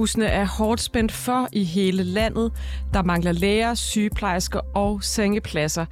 Sygehusene 0.00 0.26
er 0.26 0.46
hårdt 0.46 0.80
spændt 0.80 1.12
for 1.12 1.48
i 1.52 1.64
hele 1.64 2.02
landet. 2.02 2.52
Der 2.94 3.02
mangler 3.02 3.32
læger, 3.32 3.74
sygeplejersker 3.74 4.60
og 4.74 5.02
sengepladser. 5.02 5.86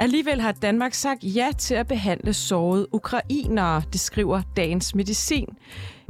Alligevel 0.00 0.40
har 0.40 0.52
Danmark 0.52 0.94
sagt 0.94 1.22
ja 1.22 1.48
til 1.58 1.74
at 1.74 1.86
behandle 1.86 2.34
sårede 2.34 2.94
ukrainere, 2.94 3.82
det 3.92 4.00
skriver 4.00 4.42
Dagens 4.56 4.94
Medicin. 4.94 5.48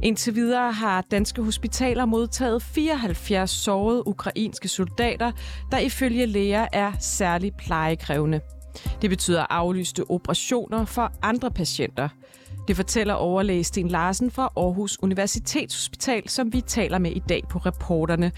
Indtil 0.02 0.34
videre 0.34 0.72
har 0.72 1.00
danske 1.10 1.42
hospitaler 1.42 2.04
modtaget 2.04 2.62
74 2.62 3.50
sårede 3.50 4.06
ukrainske 4.06 4.68
soldater, 4.68 5.32
der 5.70 5.78
ifølge 5.78 6.26
læger 6.26 6.66
er 6.72 6.92
særligt 7.00 7.56
plejekrævende. 7.56 8.40
Det 9.02 9.10
betyder 9.10 9.46
aflyste 9.50 10.10
operationer 10.10 10.84
for 10.84 11.12
andre 11.22 11.50
patienter. 11.50 12.08
Det 12.68 12.76
fortæller 12.76 13.14
overlæge 13.14 13.64
Sten 13.64 13.88
Larsen 13.88 14.30
fra 14.30 14.52
Aarhus 14.56 14.98
Universitetshospital, 15.02 16.28
som 16.28 16.52
vi 16.52 16.60
taler 16.60 16.98
med 16.98 17.10
i 17.10 17.22
dag 17.28 17.42
på 17.48 17.58
reporterne. 17.58 18.32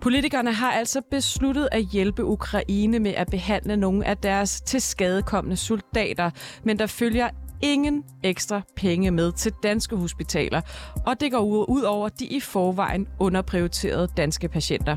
Politikerne 0.00 0.52
har 0.52 0.72
altså 0.72 1.02
besluttet 1.10 1.68
at 1.72 1.82
hjælpe 1.82 2.24
Ukraine 2.24 2.98
med 2.98 3.14
at 3.14 3.28
behandle 3.30 3.76
nogle 3.76 4.06
af 4.06 4.16
deres 4.16 4.60
tilskadekommende 4.60 5.56
soldater, 5.56 6.30
men 6.64 6.78
der 6.78 6.86
følger 6.86 7.28
ingen 7.62 8.04
ekstra 8.22 8.62
penge 8.76 9.10
med 9.10 9.32
til 9.32 9.52
danske 9.62 9.96
hospitaler, 9.96 10.60
og 11.06 11.20
det 11.20 11.32
går 11.32 11.64
ud 11.68 11.82
over 11.82 12.08
de 12.08 12.26
i 12.26 12.40
forvejen 12.40 13.06
underprioriterede 13.20 14.08
danske 14.16 14.48
patienter. 14.48 14.96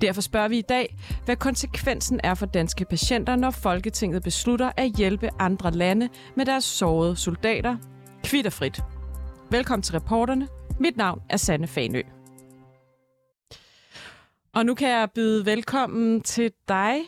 Derfor 0.00 0.20
spørger 0.20 0.48
vi 0.48 0.58
i 0.58 0.62
dag, 0.68 0.96
hvad 1.24 1.36
konsekvensen 1.36 2.20
er 2.24 2.34
for 2.34 2.46
danske 2.46 2.84
patienter, 2.84 3.36
når 3.36 3.50
Folketinget 3.50 4.22
beslutter 4.22 4.70
at 4.76 4.92
hjælpe 4.96 5.28
andre 5.38 5.70
lande 5.70 6.08
med 6.36 6.46
deres 6.46 6.64
sårede 6.64 7.16
soldater 7.16 7.76
kvitterfrit. 8.24 8.80
Velkommen 9.50 9.82
til 9.82 9.98
reporterne. 9.98 10.48
Mit 10.80 10.96
navn 10.96 11.22
er 11.30 11.36
Sanne 11.36 11.66
Fanø. 11.66 12.02
Og 14.54 14.66
nu 14.66 14.74
kan 14.74 14.88
jeg 14.88 15.08
byde 15.14 15.46
velkommen 15.46 16.20
til 16.20 16.52
dig, 16.68 17.00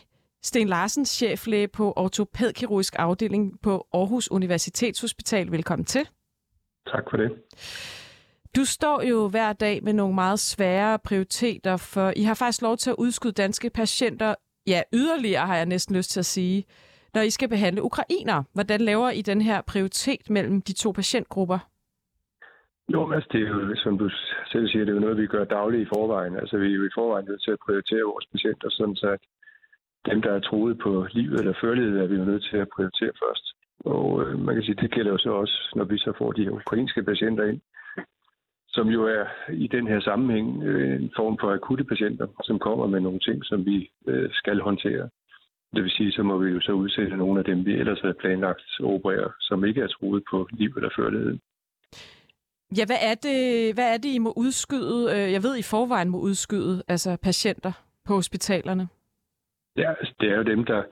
Sten 0.42 0.68
Larsen, 0.68 1.06
cheflæge 1.06 1.68
på 1.68 1.92
ortopædkirurgisk 1.96 2.94
afdeling 2.98 3.60
på 3.62 3.86
Aarhus 3.94 4.30
Universitetshospital. 4.30 5.50
Velkommen 5.50 5.84
til. 5.84 6.08
Tak 6.86 7.04
for 7.10 7.16
det. 7.16 7.32
Du 8.56 8.64
står 8.64 9.02
jo 9.02 9.28
hver 9.28 9.52
dag 9.52 9.84
med 9.84 9.92
nogle 9.92 10.14
meget 10.14 10.40
svære 10.40 10.98
prioriteter, 10.98 11.76
for 11.76 12.12
I 12.16 12.22
har 12.22 12.34
faktisk 12.34 12.62
lov 12.62 12.76
til 12.76 12.90
at 12.90 12.96
udskyde 12.98 13.32
danske 13.32 13.70
patienter, 13.70 14.34
ja 14.66 14.82
yderligere 14.92 15.46
har 15.46 15.56
jeg 15.56 15.66
næsten 15.66 15.96
lyst 15.96 16.10
til 16.10 16.20
at 16.20 16.26
sige, 16.26 16.64
når 17.14 17.20
I 17.20 17.30
skal 17.30 17.48
behandle 17.48 17.82
ukrainer. 17.82 18.42
Hvordan 18.54 18.80
laver 18.80 19.10
I 19.10 19.22
den 19.22 19.40
her 19.40 19.62
prioritet 19.62 20.30
mellem 20.30 20.62
de 20.62 20.72
to 20.72 20.92
patientgrupper? 20.92 21.58
Jo, 22.92 23.12
altså 23.12 23.28
det 23.32 23.40
er 23.42 23.48
jo, 23.48 23.76
som 23.76 23.98
du 23.98 24.10
selv 24.52 24.68
siger, 24.68 24.84
det 24.84 24.92
er 24.92 24.94
jo 24.94 25.00
noget, 25.06 25.16
vi 25.16 25.26
gør 25.26 25.44
dagligt 25.44 25.82
i 25.82 25.92
forvejen. 25.94 26.36
Altså 26.36 26.58
vi 26.58 26.66
er 26.66 26.76
jo 26.80 26.84
i 26.86 26.94
forvejen 26.94 27.26
nødt 27.28 27.42
til 27.42 27.50
at 27.50 27.64
prioritere 27.66 28.10
vores 28.12 28.26
patienter, 28.32 28.68
sådan 28.70 28.96
så 28.96 29.08
at 29.08 29.20
dem, 30.10 30.22
der 30.22 30.32
er 30.32 30.40
troet 30.40 30.78
på 30.78 31.06
livet 31.10 31.38
eller 31.40 31.60
førlighed, 31.60 31.98
er 31.98 32.06
vi 32.06 32.16
jo 32.16 32.24
nødt 32.24 32.44
til 32.50 32.56
at 32.56 32.68
prioritere 32.76 33.12
først. 33.24 33.44
Og 33.84 34.22
øh, 34.22 34.38
man 34.38 34.54
kan 34.54 34.64
sige, 34.64 34.82
det 34.82 34.90
gælder 34.90 35.12
jo 35.12 35.18
så 35.18 35.30
også, 35.30 35.56
når 35.76 35.84
vi 35.84 35.98
så 35.98 36.12
får 36.18 36.32
de 36.32 36.52
ukrainske 36.52 37.02
patienter 37.02 37.44
ind, 37.44 37.60
som 38.68 38.88
jo 38.88 39.02
er 39.06 39.24
i 39.52 39.66
den 39.66 39.86
her 39.86 40.00
sammenhæng 40.00 40.62
øh, 40.62 41.02
en 41.02 41.12
form 41.16 41.38
for 41.40 41.52
akutte 41.52 41.84
patienter, 41.84 42.26
som 42.44 42.58
kommer 42.58 42.86
med 42.86 43.00
nogle 43.00 43.18
ting, 43.18 43.44
som 43.44 43.66
vi 43.66 43.90
øh, 44.06 44.30
skal 44.32 44.60
håndtere. 44.60 45.08
Det 45.74 45.83
vil 45.83 45.90
sige, 45.90 46.12
så 46.12 46.23
må 46.23 46.39
vi 46.39 46.51
jo 46.51 46.61
så 46.61 46.73
udsætte 46.73 47.17
nogle 47.17 47.39
af 47.39 47.45
dem, 47.45 47.67
vi 47.67 47.73
ellers 47.73 48.01
havde 48.01 48.14
planlagt 48.14 48.62
at 48.79 48.85
operere, 48.85 49.33
som 49.40 49.64
ikke 49.64 49.80
er 49.80 49.86
troet 49.86 50.23
på 50.30 50.48
liv 50.52 50.73
eller 50.77 50.90
førlighed. 50.96 51.39
Ja, 52.79 52.85
hvad 52.86 53.01
er, 53.11 53.14
det, 53.14 53.39
hvad 53.74 53.95
er 53.95 53.98
det, 53.98 54.08
I 54.14 54.18
må 54.18 54.33
udskyde? 54.36 55.13
Øh, 55.14 55.33
jeg 55.33 55.42
ved, 55.42 55.57
I 55.57 55.63
forvejen 55.63 56.08
må 56.11 56.18
udskyde 56.18 56.83
altså 56.89 57.17
patienter 57.23 57.73
på 58.07 58.14
hospitalerne. 58.14 58.89
Ja, 59.77 59.92
det 60.20 60.30
er 60.30 60.36
jo 60.36 60.42
dem, 60.42 60.64
der, 60.64 60.83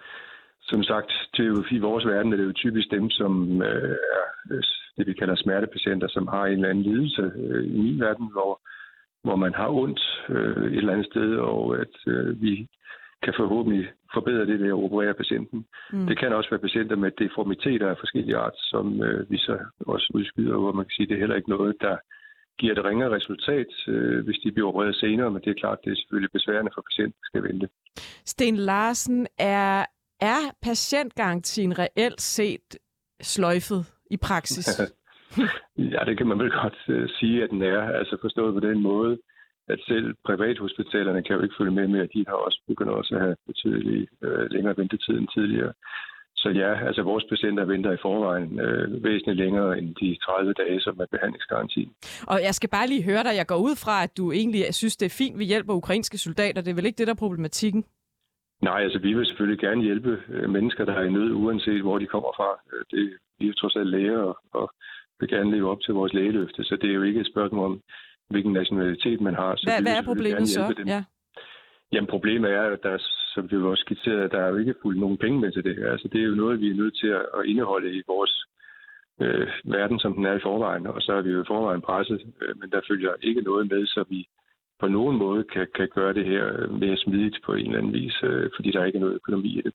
som 0.62 0.82
sagt, 0.82 1.12
det 1.36 1.42
er 1.42 1.48
jo, 1.48 1.64
i 1.70 1.78
vores 1.78 2.06
verden 2.06 2.32
er 2.32 2.36
det 2.36 2.44
jo 2.44 2.52
typisk 2.52 2.90
dem, 2.90 3.10
som 3.10 3.62
øh, 3.62 3.96
er 4.16 4.26
øh, 4.50 4.62
det, 4.96 5.06
vi 5.06 5.12
kalder 5.12 5.36
smertepatienter, 5.36 6.08
som 6.08 6.28
har 6.28 6.46
en 6.46 6.52
eller 6.52 6.68
anden 6.68 6.84
lidelse 6.84 7.32
øh, 7.36 7.64
i 7.66 7.78
min 7.80 8.00
verden, 8.00 8.32
hvor, 8.32 8.60
hvor 9.22 9.36
man 9.36 9.54
har 9.54 9.68
ondt 9.68 10.00
øh, 10.28 10.72
et 10.72 10.78
eller 10.78 10.92
andet 10.92 11.06
sted, 11.06 11.36
og 11.36 11.80
at 11.80 11.94
øh, 12.06 12.42
vi 12.42 12.68
kan 13.22 13.34
forhåbentlig 13.36 13.84
forbedre 14.14 14.46
det 14.46 14.60
ved 14.60 14.68
at 14.68 14.82
operere 14.86 15.14
patienten. 15.14 15.66
Mm. 15.92 16.06
Det 16.06 16.18
kan 16.18 16.32
også 16.32 16.50
være 16.50 16.66
patienter 16.66 16.96
med 16.96 17.10
deformiteter 17.10 17.88
af 17.90 17.96
forskellige 17.98 18.36
art, 18.36 18.56
som 18.56 19.02
øh, 19.02 19.30
vi 19.30 19.38
så 19.38 19.58
også 19.80 20.10
udskyder, 20.14 20.56
hvor 20.58 20.72
man 20.72 20.84
kan 20.84 20.94
sige, 20.94 21.04
at 21.04 21.08
det 21.08 21.14
er 21.14 21.24
heller 21.24 21.36
ikke 21.36 21.50
noget, 21.50 21.74
der 21.80 21.96
giver 22.58 22.72
et 22.72 22.84
ringere 22.84 23.10
resultat, 23.18 23.72
øh, 23.88 24.24
hvis 24.24 24.38
de 24.44 24.52
bliver 24.52 24.68
opereret 24.68 24.96
senere, 24.96 25.30
men 25.30 25.40
det 25.42 25.50
er 25.50 25.60
klart, 25.62 25.78
det 25.84 25.90
er 25.90 25.96
selvfølgelig 25.96 26.32
besværende 26.32 26.70
for 26.74 26.82
patienten, 26.88 27.18
der 27.20 27.26
skal 27.30 27.42
vente. 27.48 27.68
Sten 28.24 28.56
Larsen, 28.56 29.26
er, 29.38 29.84
er 30.20 30.42
patientgarantien 30.62 31.78
reelt 31.78 32.20
set 32.20 32.78
sløjfet 33.20 33.82
i 34.10 34.16
praksis? 34.16 34.68
ja, 35.94 36.00
det 36.06 36.18
kan 36.18 36.26
man 36.26 36.38
vel 36.38 36.50
godt 36.50 36.78
uh, 36.88 37.08
sige, 37.18 37.44
at 37.44 37.50
den 37.50 37.62
er. 37.62 37.80
Altså 37.98 38.16
forstået 38.20 38.54
på 38.54 38.60
den 38.68 38.82
måde, 38.82 39.18
at 39.68 39.80
selv 39.88 40.14
privathospitalerne 40.24 41.22
kan 41.22 41.36
jo 41.36 41.42
ikke 41.42 41.58
følge 41.58 41.76
med 41.78 41.88
med, 41.88 42.00
at 42.00 42.12
de 42.14 42.24
har 42.28 42.34
også 42.34 42.60
begyndt 42.68 42.90
også 42.90 43.14
at 43.14 43.20
have 43.20 43.36
betydeligt 43.46 44.10
øh, 44.22 44.50
længere 44.50 44.76
ventetid 44.76 45.14
end 45.18 45.28
tidligere. 45.28 45.72
Så 46.42 46.48
ja, 46.50 46.86
altså 46.86 47.02
vores 47.02 47.24
patienter 47.28 47.64
venter 47.64 47.92
i 47.92 48.02
forvejen 48.02 48.60
øh, 48.60 49.04
væsentligt 49.04 49.38
længere 49.38 49.78
end 49.78 49.94
de 49.94 50.16
30 50.24 50.52
dage, 50.52 50.80
som 50.80 51.00
er 51.00 51.06
behandlingsgarantien. 51.10 51.90
Og 52.26 52.42
jeg 52.42 52.54
skal 52.54 52.70
bare 52.70 52.86
lige 52.86 53.02
høre 53.02 53.22
dig, 53.22 53.34
jeg 53.36 53.46
går 53.46 53.60
ud 53.68 53.76
fra, 53.84 54.02
at 54.02 54.16
du 54.16 54.32
egentlig 54.32 54.74
synes, 54.74 54.96
det 54.96 55.06
er 55.06 55.18
fint, 55.18 55.38
vi 55.38 55.44
hjælper 55.44 55.74
ukrainske 55.74 56.18
soldater. 56.18 56.62
Det 56.62 56.70
er 56.70 56.74
vel 56.74 56.86
ikke 56.86 56.98
det, 56.98 57.06
der 57.06 57.12
er 57.12 57.24
problematikken? 57.26 57.84
Nej, 58.62 58.80
altså 58.82 58.98
vi 58.98 59.12
vil 59.14 59.26
selvfølgelig 59.26 59.60
gerne 59.60 59.82
hjælpe 59.82 60.22
øh, 60.28 60.50
mennesker, 60.50 60.84
der 60.84 60.94
er 60.94 61.04
i 61.04 61.10
nød, 61.10 61.32
uanset 61.32 61.82
hvor 61.82 61.98
de 61.98 62.06
kommer 62.06 62.32
fra. 62.36 62.50
Øh, 62.72 62.84
det, 62.90 63.12
vi 63.38 63.48
er 63.48 63.52
trods 63.52 63.76
alt 63.76 63.90
læger 63.90 64.18
og, 64.18 64.36
og 64.52 64.70
vil 65.20 65.28
gerne 65.28 65.50
leve 65.50 65.70
op 65.70 65.80
til 65.82 65.94
vores 65.94 66.12
lægeløfte, 66.12 66.64
så 66.64 66.76
det 66.82 66.90
er 66.90 66.94
jo 66.94 67.02
ikke 67.02 67.20
et 67.20 67.32
spørgsmål 67.32 67.64
om, 67.64 67.80
hvilken 68.32 68.52
nationalitet 68.52 69.20
man 69.20 69.34
har. 69.34 69.56
Så 69.56 69.64
hvad, 69.66 69.82
hvad 69.82 69.96
er 70.00 70.02
problemet 70.02 70.48
så? 70.48 70.74
Dem. 70.78 70.86
Ja. 70.86 71.02
Jamen 71.92 72.10
problemet 72.14 72.50
er, 72.50 72.62
at 72.74 72.82
der, 72.82 72.96
som 73.34 73.50
vi 73.50 73.56
også 73.56 73.84
skitseret, 73.86 74.32
der 74.32 74.40
er 74.40 74.48
jo 74.48 74.56
ikke 74.56 74.74
fuldt 74.82 75.00
nogen 75.00 75.18
penge 75.18 75.40
med 75.40 75.52
til 75.52 75.64
det. 75.64 75.76
Altså 75.92 76.08
det 76.12 76.20
er 76.20 76.28
jo 76.30 76.34
noget, 76.34 76.60
vi 76.60 76.70
er 76.70 76.80
nødt 76.82 76.96
til 77.02 77.06
at, 77.06 77.24
at 77.38 77.42
indeholde 77.46 77.88
i 77.98 78.02
vores 78.06 78.34
øh, 79.20 79.48
verden, 79.64 79.98
som 79.98 80.14
den 80.14 80.24
er 80.26 80.34
i 80.36 80.44
forvejen, 80.48 80.86
og 80.86 81.02
så 81.02 81.12
er 81.12 81.22
vi 81.22 81.30
jo 81.30 81.42
i 81.42 81.50
forvejen 81.52 81.80
presset, 81.80 82.20
øh, 82.42 82.60
men 82.60 82.70
der 82.70 82.80
følger 82.90 83.12
ikke 83.22 83.40
noget 83.40 83.70
med, 83.70 83.86
så 83.86 84.04
vi 84.08 84.28
på 84.80 84.88
nogen 84.88 85.16
måde 85.18 85.44
kan, 85.44 85.66
kan 85.74 85.88
gøre 85.94 86.14
det 86.14 86.24
her 86.24 86.68
mere 86.82 86.96
smidigt 86.96 87.38
på 87.46 87.52
en 87.52 87.66
eller 87.66 87.78
anden 87.78 87.92
vis, 87.92 88.16
øh, 88.22 88.50
fordi 88.56 88.70
der 88.70 88.84
ikke 88.84 88.96
er 88.96 89.00
noget 89.00 89.14
økonomi 89.14 89.58
i 89.58 89.62
det. 89.62 89.72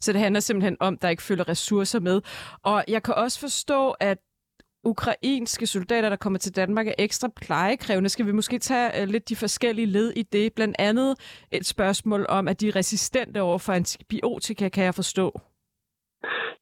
Så 0.00 0.12
det 0.12 0.20
handler 0.20 0.40
simpelthen 0.40 0.76
om, 0.80 0.94
at 0.94 1.02
der 1.02 1.08
ikke 1.08 1.22
følger 1.22 1.48
ressourcer 1.48 2.00
med. 2.00 2.20
Og 2.62 2.84
jeg 2.88 3.02
kan 3.02 3.14
også 3.14 3.40
forstå, 3.40 3.90
at 3.90 4.18
ukrainske 4.84 5.66
soldater, 5.66 6.08
der 6.08 6.16
kommer 6.16 6.38
til 6.38 6.56
Danmark, 6.56 6.86
er 6.86 6.94
ekstra 6.98 7.28
plejekrævende. 7.46 8.08
Skal 8.08 8.26
vi 8.26 8.32
måske 8.32 8.58
tage 8.58 9.02
uh, 9.02 9.08
lidt 9.08 9.28
de 9.28 9.36
forskellige 9.36 9.86
led 9.86 10.12
i 10.16 10.22
det? 10.22 10.52
Blandt 10.52 10.76
andet 10.78 11.10
et 11.52 11.66
spørgsmål 11.66 12.26
om, 12.28 12.48
at 12.48 12.60
de 12.60 12.68
er 12.68 12.76
resistente 12.76 13.42
over 13.42 13.58
for 13.58 13.72
antibiotika, 13.72 14.68
kan 14.68 14.84
jeg 14.84 14.94
forstå. 14.94 15.40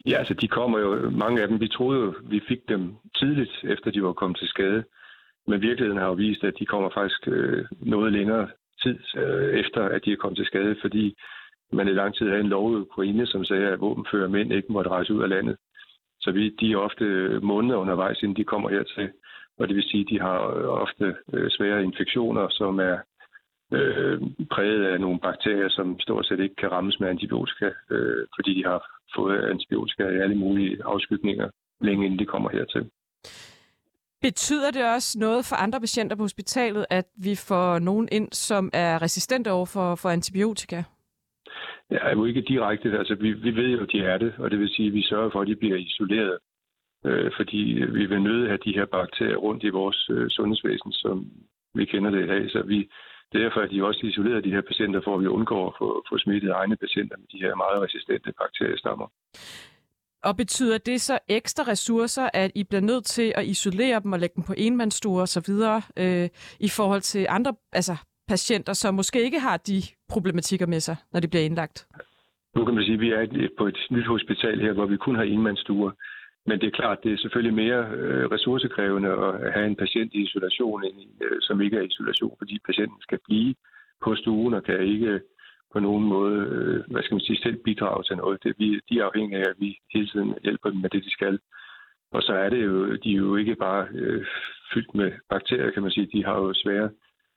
Ja, 0.06 0.16
altså 0.18 0.34
de 0.34 0.48
kommer 0.48 0.78
jo, 0.78 1.10
mange 1.10 1.42
af 1.42 1.48
dem, 1.48 1.60
vi 1.60 1.68
troede 1.68 2.00
jo, 2.00 2.14
vi 2.22 2.40
fik 2.48 2.58
dem 2.68 2.94
tidligt, 3.18 3.52
efter 3.64 3.90
de 3.90 4.02
var 4.02 4.12
kommet 4.12 4.38
til 4.38 4.48
skade. 4.48 4.84
Men 5.46 5.60
virkeligheden 5.60 5.98
har 5.98 6.06
jo 6.06 6.12
vist, 6.12 6.44
at 6.44 6.54
de 6.58 6.66
kommer 6.66 6.90
faktisk 6.94 7.22
øh, 7.26 7.64
noget 7.80 8.12
længere 8.12 8.48
tid 8.82 8.98
øh, 9.16 9.58
efter, 9.60 9.82
at 9.88 10.04
de 10.04 10.12
er 10.12 10.16
kommet 10.16 10.36
til 10.36 10.46
skade, 10.46 10.76
fordi 10.80 11.14
man 11.72 11.88
i 11.88 11.92
lang 11.92 12.14
tid 12.14 12.26
havde 12.28 12.40
en 12.40 12.54
lov 12.56 12.72
i 12.72 12.80
Ukraine, 12.80 13.26
som 13.26 13.44
sagde, 13.44 13.68
at 13.68 13.80
våbenfører 13.80 14.28
mænd 14.28 14.52
ikke 14.52 14.72
måtte 14.72 14.90
rejse 14.90 15.14
ud 15.14 15.22
af 15.22 15.28
landet. 15.28 15.56
Så 16.22 16.30
vi, 16.32 16.44
de 16.60 16.72
er 16.72 16.76
ofte 16.76 17.04
øh, 17.04 17.42
måneder 17.42 17.76
undervejs, 17.76 18.22
inden 18.22 18.36
de 18.36 18.44
kommer 18.44 18.68
hertil. 18.68 19.10
Og 19.58 19.68
det 19.68 19.76
vil 19.76 19.90
sige, 19.90 20.00
at 20.00 20.10
de 20.10 20.20
har 20.20 20.38
øh, 20.56 20.68
ofte 20.84 21.16
øh, 21.32 21.50
svære 21.50 21.84
infektioner, 21.84 22.48
som 22.50 22.78
er 22.80 22.96
øh, 23.72 24.20
præget 24.50 24.84
af 24.84 25.00
nogle 25.00 25.20
bakterier, 25.20 25.68
som 25.68 26.00
stort 26.00 26.26
set 26.26 26.40
ikke 26.40 26.54
kan 26.54 26.72
rammes 26.72 27.00
med 27.00 27.08
antibiotika, 27.08 27.70
øh, 27.90 28.26
fordi 28.36 28.54
de 28.58 28.64
har 28.64 28.80
fået 29.16 29.50
antibiotika 29.50 30.02
i 30.08 30.18
alle 30.24 30.34
mulige 30.34 30.78
afskygninger, 30.84 31.48
længe 31.80 32.04
inden 32.06 32.18
de 32.18 32.26
kommer 32.26 32.50
hertil. 32.50 32.90
Betyder 34.22 34.70
det 34.70 34.94
også 34.94 35.18
noget 35.18 35.44
for 35.44 35.56
andre 35.56 35.80
patienter 35.80 36.16
på 36.16 36.22
hospitalet, 36.22 36.86
at 36.90 37.06
vi 37.16 37.34
får 37.48 37.78
nogen 37.78 38.08
ind, 38.12 38.28
som 38.32 38.70
er 38.72 39.02
resistente 39.02 39.50
over 39.50 39.66
for, 39.66 39.94
for 39.94 40.08
antibiotika? 40.08 40.82
Ja, 41.92 42.10
jo 42.10 42.24
ikke 42.24 42.40
direkte. 42.40 42.98
Altså, 42.98 43.14
vi, 43.14 43.32
vi 43.32 43.50
ved 43.56 43.68
jo, 43.76 43.82
at 43.82 43.92
de 43.92 44.00
er 44.00 44.18
det, 44.18 44.34
og 44.38 44.50
det 44.50 44.58
vil 44.58 44.74
sige, 44.76 44.88
at 44.88 44.94
vi 44.94 45.02
sørger 45.02 45.30
for, 45.30 45.40
at 45.40 45.48
de 45.48 45.56
bliver 45.56 45.76
isoleret. 45.76 46.38
Øh, 47.06 47.30
fordi 47.36 47.62
vi 47.98 48.06
vil 48.06 48.22
nødt 48.22 48.48
have 48.48 48.64
de 48.64 48.74
her 48.78 48.86
bakterier 48.86 49.36
rundt 49.36 49.64
i 49.64 49.68
vores 49.68 50.10
øh, 50.10 50.30
sundhedsvæsen, 50.30 50.92
som 50.92 51.26
vi 51.74 51.84
kender 51.84 52.10
det 52.10 52.24
i 52.24 52.26
dag. 52.26 52.50
Så 52.50 52.62
vi, 52.62 52.88
derfor 53.32 53.60
er 53.60 53.66
de 53.66 53.84
også 53.84 54.00
isoleret, 54.06 54.44
de 54.44 54.50
her 54.56 54.60
patienter, 54.60 55.00
for 55.04 55.14
at 55.14 55.20
vi 55.20 55.26
undgår 55.26 55.66
at 55.68 55.74
få, 55.78 56.04
få 56.08 56.18
smittet 56.18 56.50
egne 56.50 56.76
patienter 56.76 57.16
med 57.16 57.26
de 57.32 57.38
her 57.44 57.54
meget 57.54 57.82
resistente 57.82 58.32
bakteriestammer. 58.40 59.06
og 60.24 60.36
betyder 60.36 60.78
det 60.78 61.00
så 61.00 61.18
ekstra 61.28 61.62
ressourcer, 61.62 62.30
at 62.34 62.50
I 62.54 62.64
bliver 62.64 62.80
nødt 62.80 63.04
til 63.04 63.32
at 63.36 63.46
isolere 63.46 64.00
dem 64.00 64.12
og 64.12 64.18
lægge 64.18 64.34
dem 64.36 64.44
på 64.44 64.54
enmandsstuer 64.56 65.22
osv. 65.22 65.52
Øh, 65.96 66.28
i 66.60 66.68
forhold 66.68 67.00
til 67.00 67.26
andre 67.28 67.54
altså, 67.72 67.96
patienter, 68.34 68.72
som 68.72 68.94
måske 68.94 69.18
ikke 69.26 69.40
har 69.48 69.56
de 69.56 69.78
problematikker 70.14 70.66
med 70.74 70.80
sig, 70.80 70.96
når 71.12 71.20
de 71.20 71.28
bliver 71.28 71.44
indlagt? 71.48 71.78
Nu 72.56 72.64
kan 72.64 72.74
man 72.74 72.84
sige, 72.84 72.94
at 72.94 73.34
vi 73.34 73.44
er 73.44 73.48
på 73.58 73.66
et 73.66 73.80
nyt 73.90 74.06
hospital 74.14 74.60
her, 74.60 74.72
hvor 74.72 74.86
vi 74.92 74.96
kun 74.96 75.16
har 75.16 75.26
enmandsstuer. 75.34 75.92
Men 76.46 76.60
det 76.60 76.66
er 76.66 76.78
klart, 76.80 76.98
det 77.04 77.12
er 77.12 77.22
selvfølgelig 77.22 77.54
mere 77.64 77.80
øh, 77.98 78.24
ressourcekrævende 78.34 79.10
at 79.26 79.52
have 79.54 79.66
en 79.66 79.76
patient 79.82 80.10
i 80.14 80.20
isolation, 80.26 80.84
end, 80.84 80.96
en, 81.04 81.12
øh, 81.26 81.36
som 81.40 81.60
ikke 81.60 81.76
er 81.76 81.84
i 81.84 81.92
isolation, 81.92 82.34
fordi 82.38 82.54
patienten 82.68 83.00
skal 83.06 83.18
blive 83.28 83.54
på 84.04 84.14
stuen 84.14 84.54
og 84.54 84.62
kan 84.64 84.80
ikke 84.94 85.20
på 85.72 85.78
nogen 85.86 86.04
måde, 86.14 86.40
øh, 86.56 86.78
hvad 86.92 87.02
skal 87.02 87.14
man 87.14 87.26
sige, 87.28 87.42
selv 87.42 87.58
bidrage 87.66 88.02
til 88.04 88.16
noget. 88.16 88.42
Det, 88.44 88.52
vi, 88.58 88.80
de 88.88 88.94
er 88.98 89.04
afhængige 89.04 89.40
af, 89.42 89.48
at 89.50 89.60
vi 89.64 89.70
hele 89.94 90.08
tiden 90.12 90.34
hjælper 90.42 90.70
dem 90.70 90.80
med 90.80 90.90
det, 90.90 91.04
de 91.04 91.12
skal. 91.18 91.38
Og 92.16 92.22
så 92.22 92.32
er 92.44 92.48
det 92.48 92.64
jo, 92.64 92.96
de 93.04 93.10
er 93.12 93.22
jo 93.26 93.36
ikke 93.36 93.54
bare 93.66 93.82
øh, 93.94 94.24
fyldt 94.72 94.94
med 94.94 95.10
bakterier, 95.30 95.70
kan 95.70 95.82
man 95.82 95.92
sige. 95.92 96.12
De 96.14 96.24
har 96.24 96.36
jo 96.42 96.52
svære 96.54 96.90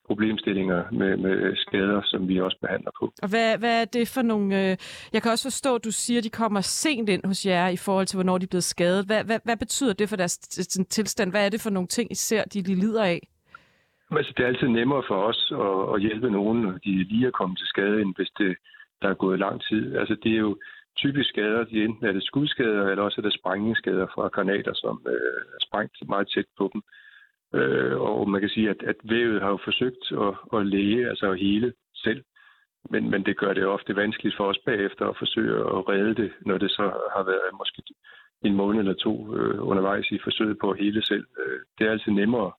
problemstillinger 0.06 0.80
med, 0.92 1.16
med 1.16 1.56
skader, 1.56 2.00
som 2.04 2.28
vi 2.28 2.40
også 2.40 2.58
behandler 2.60 2.90
på. 3.00 3.12
Og 3.22 3.28
hvad, 3.28 3.58
hvad 3.58 3.80
er 3.80 3.84
det 3.84 4.08
for 4.14 4.22
nogle... 4.22 4.46
Øh, 4.62 4.76
jeg 5.12 5.22
kan 5.22 5.30
også 5.30 5.46
forstå, 5.50 5.74
at 5.74 5.84
du 5.84 5.90
siger, 5.90 6.18
at 6.18 6.24
de 6.24 6.30
kommer 6.30 6.60
sent 6.60 7.08
ind 7.08 7.24
hos 7.26 7.46
jer 7.46 7.68
i 7.68 7.76
forhold 7.76 8.06
til, 8.06 8.16
hvornår 8.16 8.38
de 8.38 8.44
er 8.44 8.54
blevet 8.54 8.64
skadet. 8.64 9.06
Hvad, 9.06 9.24
hvad, 9.24 9.38
hvad 9.44 9.56
betyder 9.56 9.92
det 9.92 10.08
for 10.08 10.16
deres 10.16 10.38
tilstand? 10.96 11.30
Hvad 11.30 11.44
er 11.46 11.48
det 11.48 11.60
for 11.60 11.70
nogle 11.70 11.88
ting, 11.88 12.12
I 12.12 12.14
ser, 12.14 12.44
de, 12.44 12.62
de 12.62 12.74
lider 12.74 13.04
af? 13.04 13.20
Altså, 14.10 14.32
det 14.36 14.42
er 14.42 14.48
altid 14.48 14.68
nemmere 14.68 15.02
for 15.08 15.18
os 15.30 15.52
at, 15.66 15.94
at 15.94 16.00
hjælpe 16.00 16.30
nogen, 16.30 16.62
når 16.62 16.72
de 16.84 16.92
lige 17.12 17.26
er 17.26 17.38
kommet 17.38 17.58
til 17.58 17.66
skade, 17.66 18.02
end 18.02 18.14
hvis 18.16 18.30
det, 18.38 18.56
der 19.02 19.08
er 19.08 19.14
gået 19.14 19.38
lang 19.38 19.62
tid. 19.70 19.96
Altså, 19.96 20.16
det 20.22 20.32
er 20.32 20.42
jo 20.48 20.58
typisk 20.96 21.28
skader, 21.28 21.64
de 21.64 21.84
enten 21.84 22.06
er 22.06 22.12
det 22.12 22.24
skudskader, 22.24 22.84
eller 22.90 23.04
også 23.04 23.20
er 23.20 23.26
det 23.26 23.38
sprængningsskader 23.40 24.06
fra 24.14 24.28
granater, 24.28 24.74
som 24.74 25.06
øh, 25.06 25.40
er 25.56 25.60
sprængt 25.66 26.08
meget 26.08 26.28
tæt 26.34 26.48
på 26.58 26.70
dem. 26.72 26.82
Øh, 26.86 27.05
Øh, 27.54 28.00
og 28.00 28.30
man 28.30 28.40
kan 28.40 28.50
sige, 28.50 28.70
at, 28.70 28.82
at 28.82 28.96
vævet 29.02 29.42
har 29.42 29.50
jo 29.50 29.58
forsøgt 29.64 30.04
at, 30.12 30.58
at 30.58 30.66
læge, 30.66 31.08
altså 31.08 31.30
at 31.30 31.38
hele 31.38 31.72
selv. 31.94 32.24
Men, 32.90 33.10
men 33.10 33.26
det 33.26 33.36
gør 33.36 33.52
det 33.54 33.66
ofte 33.66 33.96
vanskeligt 33.96 34.36
for 34.36 34.44
os 34.44 34.58
bagefter 34.66 35.08
at 35.08 35.18
forsøge 35.18 35.54
at 35.60 35.88
redde 35.88 36.14
det, 36.14 36.32
når 36.40 36.58
det 36.58 36.70
så 36.70 36.82
har 37.16 37.22
været 37.22 37.58
måske 37.58 37.82
en 38.44 38.54
måned 38.54 38.80
eller 38.80 38.94
to 38.94 39.36
øh, 39.36 39.68
undervejs 39.68 40.10
i 40.10 40.18
forsøget 40.24 40.58
på 40.58 40.70
at 40.70 40.78
hele 40.78 41.02
selv. 41.06 41.26
Øh, 41.40 41.60
det 41.78 41.86
er 41.86 41.90
altid 41.90 42.12
nemmere, 42.12 42.52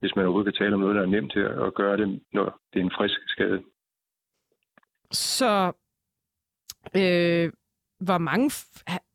hvis 0.00 0.16
man 0.16 0.24
overhovedet 0.24 0.54
kan 0.54 0.64
tale 0.64 0.74
om 0.74 0.80
noget, 0.80 0.96
der 0.96 1.02
er 1.02 1.14
nemt 1.16 1.34
her, 1.34 1.48
at 1.66 1.74
gøre 1.74 1.96
det, 1.96 2.20
når 2.32 2.60
det 2.72 2.80
er 2.80 2.84
en 2.84 2.96
frisk 2.98 3.20
skade. 3.26 3.62
Så 5.10 5.72
øh, 6.96 7.52
hvor 8.04 8.18
mange, 8.18 8.50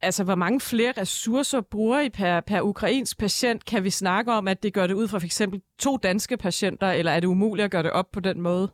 altså, 0.01 0.23
hvor 0.23 0.35
mange 0.35 0.59
flere 0.59 0.93
ressourcer 1.01 1.61
bruger 1.61 1.99
I 2.01 2.09
per, 2.09 2.41
per 2.41 2.61
ukrainsk 2.61 3.19
patient? 3.19 3.65
Kan 3.65 3.83
vi 3.83 3.89
snakke 3.89 4.31
om, 4.31 4.47
at 4.47 4.63
det 4.63 4.73
gør 4.73 4.87
det 4.87 4.93
ud 4.93 5.07
fra 5.07 5.19
for 5.19 5.25
eksempel 5.25 5.61
to 5.79 5.97
danske 5.97 6.37
patienter, 6.37 6.87
eller 6.87 7.11
er 7.11 7.19
det 7.19 7.27
umuligt 7.27 7.65
at 7.65 7.71
gøre 7.71 7.83
det 7.83 7.91
op 7.91 8.11
på 8.13 8.19
den 8.19 8.41
måde? 8.41 8.67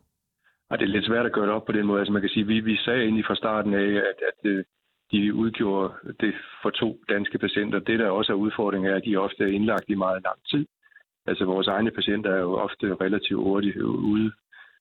Ja, 0.70 0.76
det 0.76 0.82
er 0.82 0.94
lidt 0.96 1.06
svært 1.06 1.26
at 1.26 1.32
gøre 1.32 1.46
det 1.46 1.54
op 1.54 1.64
på 1.66 1.72
den 1.72 1.86
måde. 1.86 1.98
Altså 2.00 2.12
man 2.12 2.22
kan 2.22 2.30
sige, 2.30 2.46
vi, 2.46 2.60
vi 2.60 2.76
sagde 2.76 3.02
egentlig 3.02 3.24
fra 3.26 3.34
starten 3.34 3.74
af, 3.74 3.90
at, 4.10 4.18
at 4.30 4.50
øh, 4.50 4.64
de 5.12 5.34
udgjorde 5.34 5.94
det 6.20 6.34
for 6.62 6.70
to 6.70 7.00
danske 7.08 7.38
patienter. 7.38 7.78
Det, 7.78 7.98
der 7.98 8.08
også 8.08 8.32
er 8.32 8.36
udfordringen, 8.36 8.90
er, 8.90 8.96
at 8.96 9.04
de 9.04 9.16
ofte 9.16 9.44
er 9.44 9.48
indlagt 9.48 9.84
i 9.88 9.94
meget 9.94 10.22
lang 10.24 10.38
tid. 10.50 10.66
Altså 11.26 11.44
vores 11.44 11.66
egne 11.66 11.90
patienter 11.90 12.30
er 12.30 12.40
jo 12.40 12.52
ofte 12.54 12.94
relativt 13.04 13.42
hurtigt 13.42 13.76
øh, 13.76 13.88
ude 13.88 14.32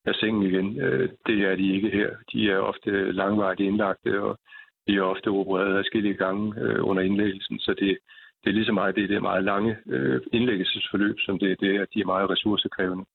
af 0.05 0.15
sengen 0.15 0.43
igen. 0.43 0.79
Øh, 0.79 1.09
det 1.27 1.37
er 1.49 1.55
de 1.55 1.73
ikke 1.75 1.89
her. 1.89 2.09
De 2.33 2.51
er 2.51 2.57
ofte 2.57 3.11
langvarigt 3.11 3.59
indlagte, 3.59 4.21
og 4.21 4.39
de 4.87 4.95
er 4.95 5.01
ofte 5.01 5.27
opereret 5.27 5.77
adskillige 5.77 6.13
gange 6.13 6.61
øh, 6.61 6.79
under 6.89 7.03
indlæggelsen, 7.03 7.59
så 7.59 7.71
det, 7.79 7.97
det 8.43 8.49
er 8.49 8.53
lige 8.53 8.65
så 8.65 8.71
meget 8.71 8.95
det, 8.95 9.09
det 9.09 9.15
er 9.15 9.29
meget 9.31 9.43
lange 9.43 9.77
øh, 9.85 10.21
indlæggelsesforløb, 10.33 11.15
som 11.19 11.39
det, 11.39 11.59
det 11.59 11.75
er, 11.75 11.81
at 11.81 11.87
de 11.93 12.01
er 12.01 12.05
meget 12.05 12.29
ressourcekrævende. 12.29 13.05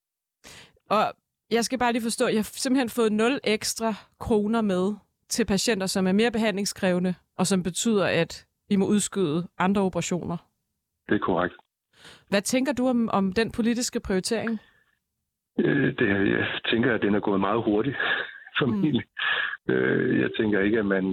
Og 0.91 1.05
jeg 1.51 1.65
skal 1.65 1.79
bare 1.79 1.93
lige 1.93 2.03
forstå, 2.03 2.27
jeg 2.27 2.39
har 2.39 2.51
simpelthen 2.65 2.89
fået 2.89 3.13
0 3.13 3.41
ekstra 3.45 3.95
kroner 4.21 4.61
med 4.61 4.95
til 5.29 5.45
patienter, 5.45 5.87
som 5.87 6.07
er 6.07 6.13
mere 6.13 6.31
behandlingskrævende, 6.31 7.15
og 7.39 7.47
som 7.47 7.63
betyder, 7.63 8.07
at 8.07 8.47
I 8.71 8.77
må 8.77 8.87
udskyde 8.87 9.49
andre 9.59 9.83
operationer. 9.83 10.37
Det 11.09 11.15
er 11.15 11.19
korrekt. 11.19 11.55
Hvad 12.29 12.43
tænker 12.43 12.73
du 12.73 12.89
om, 12.89 13.09
om 13.13 13.33
den 13.33 13.51
politiske 13.53 14.01
prioritering? 14.01 14.61
Øh, 15.59 15.97
det, 15.99 16.09
jeg 16.09 16.47
tænker, 16.71 16.95
at 16.95 17.03
den 17.03 17.15
er 17.15 17.21
gået 17.21 17.41
meget 17.41 17.65
hurtigt, 17.65 17.97
formentlig. 18.59 19.05
Mm. 19.07 19.29
Øh, 19.69 20.21
jeg 20.21 20.31
tænker 20.39 20.61
ikke, 20.61 20.79
at 20.79 20.87
man... 20.87 21.05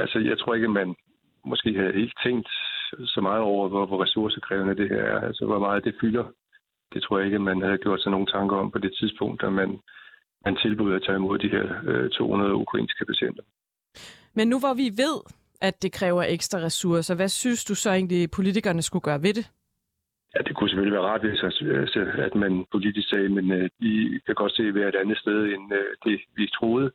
Altså, 0.00 0.18
jeg 0.18 0.38
tror 0.38 0.54
ikke, 0.54 0.64
at 0.64 0.78
man 0.82 0.94
måske 1.44 1.74
havde 1.74 1.92
helt 1.92 2.14
tænkt 2.24 2.48
så 3.14 3.20
meget 3.20 3.42
over, 3.42 3.68
hvor, 3.68 3.86
hvor 3.86 4.02
ressourcekrævende 4.04 4.76
det 4.76 4.88
her 4.88 5.02
er. 5.02 5.20
Altså, 5.20 5.46
hvor 5.46 5.58
meget 5.58 5.84
det 5.84 5.94
fylder. 6.00 6.24
Det 6.92 7.02
tror 7.02 7.18
jeg 7.18 7.26
ikke, 7.26 7.34
at 7.34 7.48
man 7.50 7.62
havde 7.62 7.78
gjort 7.78 8.00
sig 8.02 8.10
nogle 8.10 8.26
tanker 8.26 8.56
om 8.56 8.70
på 8.70 8.78
det 8.78 8.92
tidspunkt, 9.00 9.42
da 9.42 9.48
man, 9.50 9.78
man 10.44 10.56
tilbød 10.56 10.94
at 10.94 11.02
tage 11.06 11.16
imod 11.16 11.38
de 11.38 11.48
her 11.48 11.66
øh, 11.86 12.10
200 12.10 12.54
ukrainske 12.54 13.04
patienter. 13.04 13.42
Men 14.34 14.48
nu 14.48 14.58
hvor 14.58 14.74
vi 14.74 14.88
ved, 15.04 15.16
at 15.60 15.82
det 15.82 15.92
kræver 15.92 16.22
ekstra 16.22 16.58
ressourcer, 16.58 17.14
hvad 17.14 17.28
synes 17.28 17.64
du 17.64 17.74
så 17.74 17.90
egentlig, 17.90 18.30
politikerne 18.30 18.82
skulle 18.82 19.02
gøre 19.02 19.22
ved 19.22 19.34
det? 19.34 19.50
Ja, 20.34 20.40
det 20.46 20.56
kunne 20.56 20.68
selvfølgelig 20.68 20.98
være 20.98 21.08
rart, 21.10 21.20
hvis 21.20 21.42
altså, 21.42 22.00
at 22.18 22.34
man 22.34 22.66
politisk 22.72 23.08
sagde, 23.08 23.28
men 23.28 23.52
øh, 23.52 23.68
vi 23.80 24.20
kan 24.26 24.34
godt 24.34 24.52
se, 24.56 24.62
at 24.62 24.74
vi 24.74 24.80
er 24.80 24.88
et 24.88 25.00
andet 25.02 25.18
sted 25.18 25.44
end 25.44 25.74
øh, 25.74 25.90
det, 26.04 26.20
vi 26.36 26.46
troede, 26.58 26.90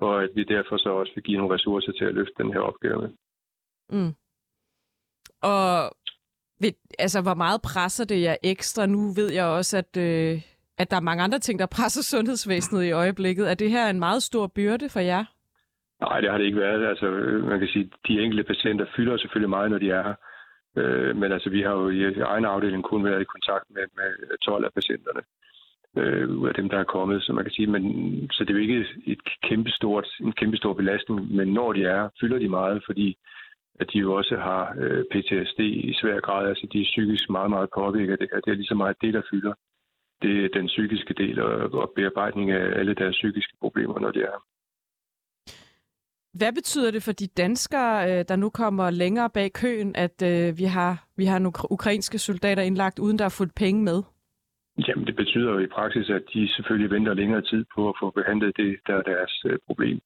og 0.00 0.22
at 0.22 0.30
vi 0.34 0.44
derfor 0.44 0.76
så 0.76 0.88
også 0.88 1.12
vil 1.14 1.24
give 1.24 1.38
nogle 1.38 1.54
ressourcer 1.54 1.92
til 1.92 2.04
at 2.04 2.14
løfte 2.14 2.42
den 2.42 2.52
her 2.52 2.60
opgave. 2.60 3.12
Mm. 3.90 4.14
Og 5.42 5.96
ved, 6.60 6.72
altså, 6.98 7.22
hvor 7.22 7.34
meget 7.34 7.60
presser 7.62 8.04
det 8.04 8.22
jer 8.22 8.36
ekstra? 8.42 8.86
Nu 8.86 9.12
ved 9.12 9.32
jeg 9.32 9.44
også, 9.44 9.78
at, 9.78 9.96
øh, 9.96 10.42
at 10.78 10.90
der 10.90 10.96
er 10.96 11.08
mange 11.08 11.22
andre 11.22 11.38
ting, 11.38 11.58
der 11.58 11.66
presser 11.66 12.02
sundhedsvæsenet 12.02 12.84
i 12.84 12.90
øjeblikket. 12.90 13.50
Er 13.50 13.54
det 13.54 13.70
her 13.70 13.90
en 13.90 13.98
meget 13.98 14.22
stor 14.22 14.46
byrde 14.46 14.88
for 14.88 15.00
jer? 15.00 15.24
Nej, 16.00 16.20
det 16.20 16.30
har 16.30 16.38
det 16.38 16.44
ikke 16.44 16.60
været. 16.60 16.86
Altså, 16.86 17.06
man 17.50 17.58
kan 17.58 17.68
sige, 17.68 17.90
de 18.08 18.20
enkelte 18.20 18.44
patienter 18.44 18.86
fylder 18.96 19.16
selvfølgelig 19.16 19.50
meget, 19.50 19.70
når 19.70 19.78
de 19.78 19.90
er 19.90 20.02
her. 20.02 20.14
Øh, 20.76 21.16
men 21.16 21.32
altså, 21.32 21.50
vi 21.50 21.62
har 21.62 21.72
jo 21.72 21.88
i 21.88 22.20
egen 22.20 22.44
afdeling 22.44 22.84
kun 22.84 23.04
været 23.04 23.20
i 23.20 23.32
kontakt 23.34 23.64
med, 23.70 23.82
med 23.96 24.38
12 24.38 24.64
af 24.64 24.72
patienterne 24.72 25.20
øh, 25.96 26.30
ud 26.30 26.48
af 26.48 26.54
dem, 26.54 26.68
der 26.68 26.78
er 26.78 26.84
kommet. 26.84 27.22
Så 27.22 27.32
man 27.32 27.44
kan 27.44 27.52
sige, 27.52 27.66
men, 27.66 27.82
så 28.32 28.44
det 28.44 28.50
er 28.50 28.54
jo 28.54 28.60
ikke 28.60 28.86
et 29.06 29.22
kæmpestort, 29.42 30.06
en 30.20 30.32
kæmpestor 30.32 30.72
belastning, 30.72 31.34
men 31.34 31.48
når 31.48 31.72
de 31.72 31.82
er, 31.84 32.08
fylder 32.20 32.38
de 32.38 32.48
meget, 32.48 32.82
fordi 32.86 33.18
at 33.80 33.86
de 33.92 33.98
jo 33.98 34.14
også 34.14 34.36
har 34.36 34.74
øh, 34.78 35.04
PTSD 35.10 35.60
i 35.60 35.94
svær 36.00 36.20
grad. 36.20 36.48
Altså, 36.48 36.66
de 36.72 36.80
er 36.80 36.84
psykisk 36.84 37.30
meget, 37.30 37.50
meget 37.50 37.68
påvirket. 37.74 38.18
Det, 38.20 38.28
det 38.44 38.50
er 38.50 38.54
lige 38.54 38.66
så 38.66 38.74
meget 38.74 38.96
det, 39.00 39.14
der 39.14 39.22
fylder. 39.30 39.54
Det 40.22 40.44
er 40.44 40.48
den 40.48 40.66
psykiske 40.66 41.14
del 41.14 41.40
og, 41.40 41.80
og 41.80 41.92
bearbejdning 41.96 42.50
af 42.50 42.78
alle 42.78 42.94
deres 42.94 43.16
psykiske 43.16 43.52
problemer, 43.60 43.98
når 43.98 44.10
det 44.10 44.22
er. 44.22 44.38
Hvad 46.38 46.52
betyder 46.52 46.90
det 46.90 47.02
for 47.02 47.12
de 47.12 47.26
danskere, 47.26 48.10
øh, 48.10 48.24
der 48.28 48.36
nu 48.36 48.50
kommer 48.50 48.90
længere 48.90 49.30
bag 49.30 49.52
køen, 49.52 49.96
at 49.96 50.22
øh, 50.22 50.58
vi 50.58 50.64
har, 50.64 51.06
vi 51.16 51.24
har 51.24 51.38
nogle 51.38 51.54
ukrainske 51.70 52.18
soldater 52.18 52.62
indlagt, 52.62 52.98
uden 52.98 53.18
der 53.18 53.24
er 53.24 53.36
fuldt 53.38 53.54
penge 53.54 53.82
med? 53.82 54.02
Jamen, 54.88 55.06
det 55.06 55.16
betyder 55.16 55.50
jo 55.52 55.58
i 55.58 55.66
praksis, 55.66 56.10
at 56.10 56.22
de 56.34 56.48
selvfølgelig 56.54 56.90
venter 56.90 57.14
længere 57.14 57.42
tid 57.42 57.64
på 57.74 57.88
at 57.88 57.94
få 58.00 58.10
behandlet 58.10 58.56
det, 58.56 58.78
der 58.86 58.94
er 58.94 59.02
deres 59.02 59.34
øh, 59.46 59.58
problem. 59.66 60.00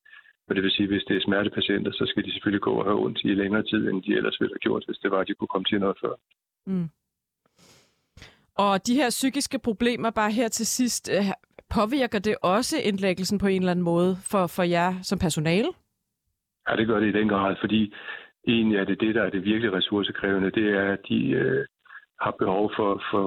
Og 0.48 0.54
det 0.54 0.62
vil 0.62 0.70
sige, 0.70 0.84
at 0.84 0.92
hvis 0.92 1.04
det 1.08 1.16
er 1.16 1.20
smertepatienter, 1.20 1.92
så 1.92 2.04
skal 2.06 2.24
de 2.24 2.32
selvfølgelig 2.32 2.62
gå 2.62 2.72
og 2.72 2.84
have 2.84 3.02
ondt 3.04 3.18
i 3.24 3.34
længere 3.34 3.62
tid, 3.62 3.88
end 3.88 4.02
de 4.02 4.16
ellers 4.16 4.40
ville 4.40 4.54
have 4.54 4.64
gjort, 4.66 4.84
hvis 4.86 4.98
det 4.98 5.10
var, 5.10 5.18
at 5.20 5.28
de 5.28 5.34
kunne 5.34 5.48
komme 5.54 5.64
til 5.64 5.80
noget 5.80 5.96
før. 6.02 6.14
Mm. 6.66 6.88
Og 8.54 8.86
de 8.86 8.94
her 8.94 9.10
psykiske 9.10 9.58
problemer, 9.58 10.10
bare 10.10 10.30
her 10.30 10.48
til 10.48 10.66
sidst, 10.66 11.10
påvirker 11.70 12.18
det 12.18 12.36
også 12.42 12.76
indlæggelsen 12.84 13.38
på 13.38 13.46
en 13.46 13.62
eller 13.62 13.70
anden 13.70 13.84
måde 13.84 14.16
for, 14.30 14.46
for 14.46 14.62
jer 14.62 14.90
som 15.02 15.18
personale? 15.18 15.68
Ja, 16.68 16.76
det 16.76 16.86
gør 16.86 17.00
det 17.00 17.08
i 17.08 17.18
den 17.18 17.28
grad, 17.28 17.56
fordi 17.60 17.94
egentlig 18.46 18.78
er 18.78 18.84
det 18.84 19.00
det, 19.00 19.14
der 19.14 19.22
er 19.22 19.30
det 19.30 19.44
virkelig 19.44 19.72
ressourcekrævende. 19.72 20.50
Det 20.50 20.68
er, 20.68 20.92
at 20.92 21.00
de 21.08 21.30
øh, 21.30 21.66
har 22.24 22.34
behov 22.38 22.72
for, 22.76 23.02
for 23.10 23.24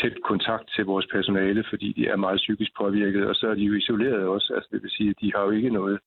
tæt 0.00 0.16
kontakt 0.30 0.66
til 0.74 0.84
vores 0.84 1.06
personale, 1.14 1.64
fordi 1.70 1.88
de 1.98 2.06
er 2.12 2.16
meget 2.16 2.40
psykisk 2.44 2.72
påvirket, 2.80 3.26
og 3.30 3.34
så 3.34 3.46
er 3.48 3.54
de 3.54 3.64
jo 3.70 3.74
isoleret 3.74 4.24
også. 4.34 4.52
Altså, 4.56 4.68
det 4.72 4.82
vil 4.82 4.90
sige, 4.90 5.10
at 5.10 5.20
de 5.20 5.32
har 5.34 5.42
jo 5.44 5.50
ikke 5.50 5.70
noget... 5.70 5.98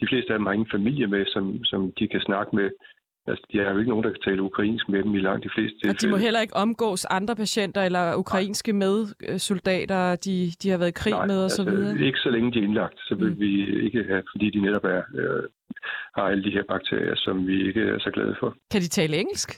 De 0.00 0.06
fleste 0.10 0.32
af 0.32 0.38
dem 0.38 0.46
har 0.46 0.52
ingen 0.52 0.74
familie 0.76 1.06
med, 1.06 1.24
som, 1.26 1.64
som 1.64 1.92
de 1.98 2.08
kan 2.08 2.20
snakke 2.20 2.56
med. 2.56 2.70
Altså, 3.26 3.44
de 3.52 3.60
er 3.60 3.72
jo 3.72 3.78
ikke 3.78 3.90
nogen, 3.90 4.04
der 4.04 4.10
kan 4.10 4.20
tale 4.24 4.42
ukrainsk 4.42 4.88
med 4.88 5.02
dem 5.02 5.14
i 5.14 5.20
langt 5.20 5.44
de 5.44 5.50
fleste 5.54 5.76
tilfælde. 5.78 5.96
Og 5.96 6.00
de 6.02 6.10
må 6.10 6.16
heller 6.16 6.40
ikke 6.40 6.56
omgås 6.56 7.04
andre 7.04 7.36
patienter 7.36 7.82
eller 7.82 8.16
ukrainske 8.16 8.72
medsoldater, 8.72 10.16
de, 10.16 10.50
de 10.62 10.70
har 10.70 10.78
været 10.78 10.88
i 10.88 11.00
krig 11.02 11.12
Nej, 11.12 11.26
med 11.26 11.44
osv.? 11.44 11.68
Altså, 11.68 12.04
ikke 12.04 12.18
så 12.18 12.30
længe 12.30 12.52
de 12.52 12.58
er 12.58 12.62
indlagt, 12.62 12.98
så 13.08 13.14
vil 13.14 13.32
mm. 13.32 13.40
vi 13.40 13.80
ikke 13.86 14.04
have, 14.08 14.22
fordi 14.32 14.50
de 14.50 14.60
netop 14.60 14.84
er, 14.84 15.02
øh, 15.14 15.42
har 16.16 16.22
alle 16.22 16.44
de 16.44 16.50
her 16.50 16.64
bakterier, 16.68 17.14
som 17.16 17.46
vi 17.46 17.66
ikke 17.68 17.82
er 17.82 17.98
så 17.98 18.10
glade 18.10 18.36
for. 18.40 18.56
Kan 18.72 18.80
de 18.80 18.88
tale 18.88 19.16
engelsk? 19.16 19.50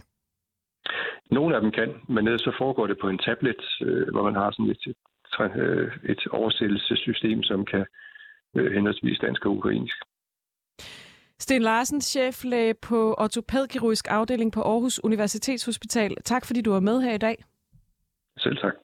Nogle 1.31 1.55
af 1.57 1.61
dem 1.61 1.71
kan, 1.71 1.95
men 2.09 2.39
så 2.39 2.53
foregår 2.59 2.87
det 2.87 2.99
på 3.01 3.09
en 3.09 3.19
tablet, 3.19 3.63
øh, 3.83 4.09
hvor 4.13 4.23
man 4.23 4.35
har 4.35 4.51
sådan 4.51 4.71
et, 4.71 4.87
et, 4.87 5.61
øh, 5.63 5.93
et 6.05 6.27
oversættelsessystem, 6.31 7.43
som 7.43 7.65
kan 7.65 7.85
øh, 8.57 8.73
henholdsvis 8.73 9.19
dansk 9.19 9.47
og 9.47 9.53
ukrainsk. 9.53 9.97
Sten 11.39 11.63
Larsen, 11.63 12.01
cheflæge 12.01 12.75
på 12.75 13.15
ortopædkirurgisk 13.19 14.07
afdeling 14.11 14.53
på 14.53 14.61
Aarhus 14.63 15.01
Universitetshospital. 15.05 16.17
Tak 16.25 16.47
fordi 16.47 16.61
du 16.61 16.73
var 16.73 16.81
med 16.81 17.01
her 17.01 17.15
i 17.15 17.19
dag. 17.19 17.45
Selv 18.39 18.57
tak. 18.57 18.75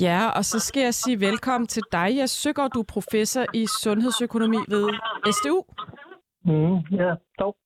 Ja, 0.00 0.28
og 0.28 0.44
så 0.44 0.58
skal 0.58 0.82
jeg 0.82 0.94
sige 0.94 1.20
velkommen 1.20 1.68
til 1.68 1.82
dig. 1.92 2.16
Jeg 2.16 2.30
søger, 2.30 2.68
du 2.68 2.80
er 2.80 2.84
professor 2.84 3.46
i 3.54 3.66
sundhedsøkonomi 3.82 4.56
ved 4.68 4.88
SDU. 5.32 5.64
Mm, 6.44 6.96
ja, 6.98 7.14
dog. 7.38 7.56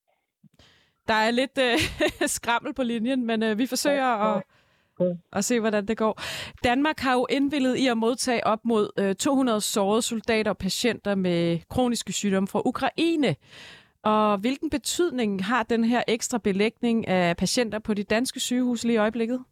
Der 1.08 1.14
er 1.14 1.30
lidt 1.30 1.58
øh, 1.58 1.78
skrammel 2.36 2.74
på 2.74 2.82
linjen, 2.82 3.26
men 3.26 3.42
øh, 3.42 3.58
vi 3.58 3.66
forsøger 3.66 4.04
at, 4.04 4.42
at 5.32 5.44
se, 5.44 5.60
hvordan 5.60 5.88
det 5.88 5.96
går. 5.96 6.22
Danmark 6.64 7.00
har 7.00 7.12
jo 7.12 7.26
indvillet 7.30 7.76
i 7.76 7.86
at 7.86 7.98
modtage 7.98 8.46
op 8.46 8.58
mod 8.64 8.90
øh, 8.98 9.14
200 9.14 9.60
sårede 9.60 10.02
soldater 10.02 10.50
og 10.50 10.58
patienter 10.58 11.14
med 11.14 11.58
kroniske 11.70 12.12
sygdomme 12.12 12.48
fra 12.48 12.62
Ukraine. 12.64 13.36
Og 14.04 14.38
hvilken 14.38 14.70
betydning 14.70 15.44
har 15.44 15.62
den 15.62 15.84
her 15.84 16.02
ekstra 16.08 16.38
belægning 16.38 17.08
af 17.08 17.36
patienter 17.36 17.78
på 17.78 17.94
de 17.94 18.02
danske 18.02 18.40
sygehus 18.40 18.84
lige 18.84 18.94
i 18.94 18.98
øjeblikket? 18.98 19.44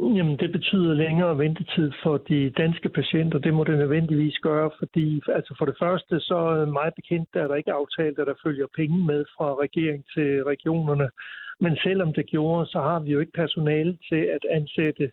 Jamen, 0.00 0.36
det 0.36 0.52
betyder 0.52 0.94
længere 0.94 1.38
ventetid 1.38 1.92
for 2.02 2.16
de 2.16 2.50
danske 2.50 2.88
patienter. 2.88 3.38
Det 3.38 3.54
må 3.54 3.64
det 3.64 3.78
nødvendigvis 3.78 4.38
gøre, 4.38 4.70
fordi 4.78 5.20
altså 5.28 5.54
for 5.58 5.66
det 5.66 5.76
første, 5.78 6.20
så 6.20 6.36
er 6.36 6.66
meget 6.66 6.94
bekendt, 6.94 7.28
at 7.32 7.50
der 7.50 7.54
ikke 7.56 7.70
er 7.70 7.74
aftalt, 7.74 8.18
at 8.18 8.26
der 8.26 8.42
følger 8.44 8.66
penge 8.76 9.04
med 9.04 9.24
fra 9.36 9.54
regering 9.54 10.04
til 10.14 10.44
regionerne. 10.44 11.08
Men 11.60 11.76
selvom 11.76 12.12
det 12.12 12.26
gjorde, 12.26 12.66
så 12.66 12.78
har 12.80 13.00
vi 13.00 13.10
jo 13.10 13.20
ikke 13.20 13.32
personale 13.32 13.98
til 14.08 14.22
at 14.36 14.44
ansætte 14.50 15.10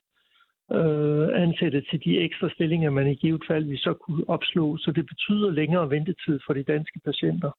øh, 0.71 1.27
ansætte 1.43 1.81
til 1.89 1.99
de 2.05 2.19
ekstra 2.19 2.49
stillinger, 2.49 2.89
man 2.89 3.07
i 3.07 3.15
givet 3.15 3.43
fald 3.47 3.65
vi 3.65 3.77
så 3.77 3.93
kunne 3.93 4.29
opslå. 4.29 4.77
Så 4.77 4.91
det 4.91 5.05
betyder 5.05 5.51
længere 5.51 5.89
ventetid 5.89 6.39
for 6.45 6.53
de 6.53 6.63
danske 6.63 6.99
patienter. 7.05 7.51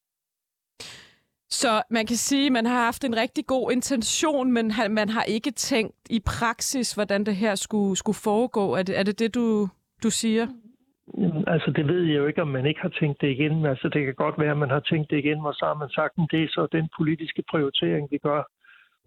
Så 1.62 1.82
man 1.90 2.06
kan 2.06 2.16
sige, 2.16 2.46
at 2.46 2.52
man 2.52 2.66
har 2.66 2.84
haft 2.84 3.04
en 3.04 3.16
rigtig 3.16 3.46
god 3.46 3.72
intention, 3.72 4.52
men 4.52 4.72
man 4.90 5.08
har 5.08 5.22
ikke 5.22 5.50
tænkt 5.50 5.96
i 6.10 6.20
praksis, 6.38 6.94
hvordan 6.94 7.24
det 7.26 7.36
her 7.36 7.54
skulle, 7.54 7.96
skulle 7.96 8.18
foregå. 8.24 8.74
Er 8.74 8.82
det 8.82 8.98
er 8.98 9.02
det, 9.02 9.18
det 9.18 9.34
du, 9.34 9.68
du 10.02 10.10
siger? 10.10 10.46
Jamen, 11.18 11.44
altså, 11.46 11.70
det 11.76 11.86
ved 11.86 12.02
jeg 12.02 12.16
jo 12.16 12.26
ikke, 12.26 12.42
om 12.42 12.48
man 12.48 12.66
ikke 12.66 12.80
har 12.80 12.88
tænkt 13.00 13.20
det 13.20 13.28
igen. 13.30 13.66
Altså, 13.66 13.88
det 13.88 14.04
kan 14.04 14.14
godt 14.14 14.38
være, 14.38 14.50
at 14.50 14.56
man 14.64 14.70
har 14.70 14.80
tænkt 14.80 15.10
det 15.10 15.18
igen, 15.18 15.40
og 15.46 15.54
så 15.54 15.64
har 15.66 15.74
man 15.74 15.88
sagt, 15.88 16.14
at 16.18 16.28
det 16.30 16.42
er 16.42 16.48
så 16.48 16.66
den 16.72 16.88
politiske 16.98 17.42
prioritering, 17.50 18.08
vi 18.10 18.18
gør 18.18 18.42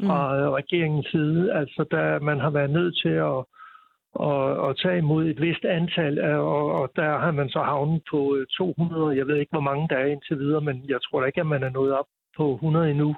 fra 0.05 0.19
mm. 0.33 0.51
regeringens 0.59 1.07
side. 1.11 1.53
Altså, 1.53 1.85
der 1.91 2.19
man 2.19 2.39
har 2.39 2.49
været 2.49 2.69
nødt 2.69 2.95
til 3.03 3.15
at, 3.29 3.39
at, 4.29 4.69
at 4.69 4.77
tage 4.83 4.97
imod 4.97 5.25
et 5.25 5.41
vist 5.41 5.65
antal, 5.65 6.13
og, 6.53 6.65
og 6.79 6.91
der 6.95 7.17
har 7.23 7.31
man 7.31 7.49
så 7.49 7.59
havnet 7.59 8.01
på 8.11 8.37
200. 8.57 9.17
Jeg 9.17 9.27
ved 9.27 9.35
ikke, 9.35 9.55
hvor 9.55 9.67
mange 9.69 9.87
der 9.89 9.97
er 9.97 10.05
indtil 10.05 10.39
videre, 10.39 10.61
men 10.61 10.85
jeg 10.87 10.99
tror 11.01 11.19
da 11.19 11.25
ikke, 11.25 11.41
at 11.41 11.53
man 11.55 11.63
er 11.63 11.69
nået 11.69 11.93
op 11.93 12.05
på 12.37 12.53
100 12.53 12.91
endnu. 12.91 13.15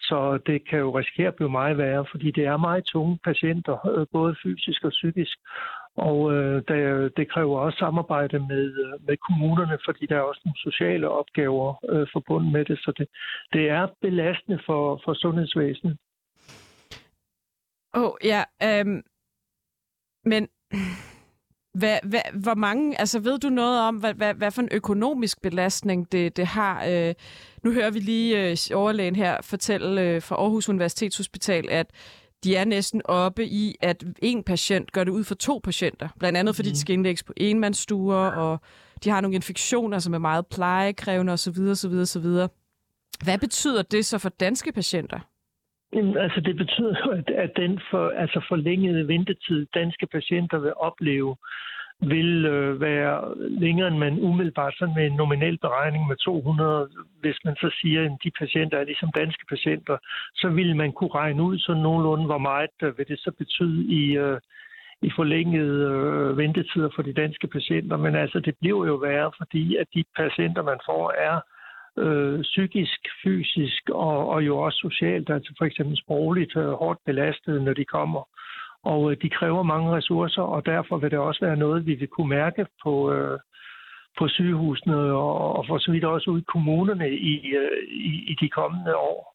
Så 0.00 0.38
det 0.46 0.68
kan 0.68 0.78
jo 0.78 0.98
risikere 0.98 1.28
at 1.28 1.34
blive 1.34 1.50
meget 1.50 1.78
værre, 1.78 2.06
fordi 2.10 2.30
det 2.30 2.44
er 2.44 2.56
meget 2.56 2.84
tunge 2.84 3.18
patienter, 3.24 3.86
øh, 3.88 4.06
både 4.12 4.36
fysisk 4.42 4.84
og 4.84 4.90
psykisk. 4.90 5.38
Og 5.96 6.32
øh, 6.32 6.62
det, 6.68 7.12
det 7.16 7.30
kræver 7.30 7.58
også 7.58 7.78
samarbejde 7.78 8.38
med, 8.38 8.64
øh, 8.84 9.06
med 9.06 9.16
kommunerne, 9.16 9.78
fordi 9.84 10.06
der 10.06 10.16
er 10.16 10.20
også 10.20 10.40
nogle 10.44 10.58
sociale 10.58 11.08
opgaver 11.08 11.74
øh, 11.88 12.06
forbundet 12.12 12.52
med 12.52 12.64
det. 12.64 12.78
Så 12.78 12.92
det, 12.98 13.06
det 13.52 13.70
er 13.70 13.86
belastende 14.00 14.58
for, 14.66 15.00
for 15.04 15.14
sundhedsvæsenet. 15.14 15.96
Åh, 17.94 18.02
oh, 18.02 18.12
ja. 18.24 18.42
Um, 18.82 19.02
men 20.24 20.48
hvad, 21.78 21.98
hvad, 22.02 22.20
hvor 22.34 22.54
mange, 22.54 23.00
altså 23.00 23.18
ved 23.18 23.38
du 23.38 23.48
noget 23.48 23.80
om, 23.80 23.96
hvad, 23.96 24.14
hvad, 24.14 24.34
hvad 24.34 24.50
for 24.50 24.62
en 24.62 24.68
økonomisk 24.72 25.42
belastning 25.42 26.12
det, 26.12 26.36
det 26.36 26.46
har? 26.46 26.84
Øh, 26.84 27.14
nu 27.62 27.72
hører 27.72 27.90
vi 27.90 27.98
lige 27.98 28.50
øh, 28.50 28.56
overlægen 28.74 29.16
her 29.16 29.36
fortælle 29.42 30.00
øh, 30.00 30.22
fra 30.22 30.36
Aarhus 30.36 30.68
Universitetshospital, 30.68 31.70
at 31.70 31.90
de 32.44 32.56
er 32.56 32.64
næsten 32.64 33.02
oppe 33.04 33.46
i, 33.46 33.76
at 33.80 34.04
en 34.22 34.42
patient 34.42 34.92
gør 34.92 35.04
det 35.04 35.10
ud 35.12 35.24
for 35.24 35.34
to 35.34 35.60
patienter. 35.64 36.08
Blandt 36.18 36.38
andet 36.38 36.56
fordi 36.56 36.70
de 36.70 36.80
skal 36.80 36.92
indlægges 36.92 37.22
på 37.22 37.32
enmandsstuer, 37.36 38.16
og 38.16 38.60
de 39.04 39.10
har 39.10 39.20
nogle 39.20 39.34
infektioner, 39.34 39.98
som 39.98 40.14
er 40.14 40.18
meget 40.18 40.46
plejekrævende 40.46 41.32
osv. 41.32 41.60
osv., 41.70 41.92
osv. 41.92 42.26
Hvad 43.24 43.38
betyder 43.38 43.82
det 43.82 44.06
så 44.06 44.18
for 44.18 44.28
danske 44.28 44.72
patienter? 44.72 45.20
Jamen, 45.92 46.16
altså 46.16 46.40
det 46.40 46.56
betyder 46.56 46.94
jo, 47.06 47.10
at, 47.10 47.30
at 47.30 47.52
den 47.56 47.80
for, 47.90 48.08
altså 48.08 48.44
forlængede 48.48 49.08
ventetid, 49.08 49.66
danske 49.74 50.06
patienter 50.06 50.58
vil 50.58 50.72
opleve, 50.76 51.36
vil 52.00 52.46
øh, 52.46 52.80
være 52.80 53.34
længere, 53.38 53.88
end 53.88 53.98
man 53.98 54.20
umiddelbart 54.20 54.74
sådan 54.78 54.94
med 54.94 55.06
en 55.06 55.16
nominel 55.16 55.58
beregning 55.58 56.08
med 56.08 56.16
200. 56.16 56.88
Hvis 57.20 57.38
man 57.44 57.56
så 57.56 57.76
siger, 57.80 58.04
at 58.04 58.12
de 58.24 58.30
patienter 58.38 58.78
er 58.78 58.84
ligesom 58.84 59.10
danske 59.16 59.44
patienter, 59.48 59.96
så 60.34 60.48
vil 60.48 60.76
man 60.76 60.92
kunne 60.92 61.14
regne 61.14 61.42
ud 61.42 61.58
sådan 61.58 61.82
nogenlunde, 61.82 62.26
hvor 62.26 62.38
meget 62.38 62.76
øh, 62.82 62.98
vil 62.98 63.08
det 63.08 63.18
så 63.18 63.30
betyde 63.38 63.84
i, 63.84 64.16
øh, 64.16 64.40
i 65.02 65.10
forlængede 65.16 65.80
øh, 65.90 66.36
ventetider 66.36 66.88
for 66.94 67.02
de 67.02 67.12
danske 67.12 67.46
patienter. 67.46 67.96
Men 67.96 68.14
altså, 68.14 68.40
det 68.40 68.54
bliver 68.60 68.86
jo 68.86 68.94
værre, 68.94 69.32
fordi 69.38 69.76
at 69.76 69.86
de 69.94 70.04
patienter, 70.16 70.62
man 70.62 70.78
får, 70.86 71.12
er 71.18 71.34
øh, 71.36 71.55
øh, 71.98 72.42
psykisk, 72.42 73.00
fysisk 73.22 73.90
og, 73.90 74.28
og 74.28 74.46
jo 74.46 74.58
også 74.58 74.78
socialt, 74.78 75.30
altså 75.30 75.54
for 75.58 75.64
eksempel 75.64 75.96
sprogligt 75.96 76.56
øh, 76.56 76.70
hårdt 76.70 77.00
belastet, 77.06 77.62
når 77.62 77.72
de 77.72 77.84
kommer. 77.84 78.28
Og 78.82 79.10
øh, 79.10 79.16
de 79.22 79.28
kræver 79.30 79.62
mange 79.62 79.92
ressourcer, 79.96 80.42
og 80.42 80.66
derfor 80.66 80.98
vil 80.98 81.10
det 81.10 81.18
også 81.18 81.44
være 81.44 81.56
noget, 81.56 81.86
vi 81.86 81.94
vil 81.94 82.08
kunne 82.08 82.28
mærke 82.28 82.66
på, 82.82 83.12
øh, 83.12 83.38
på 84.18 84.28
sygehusene 84.28 84.96
og, 84.96 85.56
og 85.56 85.64
for 85.68 85.78
så 85.78 85.90
vidt 85.90 86.04
også 86.04 86.30
ud 86.30 86.40
i 86.40 86.50
kommunerne 86.52 87.10
i, 87.10 87.34
øh, 87.46 87.88
i, 87.88 88.12
i 88.30 88.36
de 88.40 88.48
kommende 88.48 88.96
år. 88.96 89.34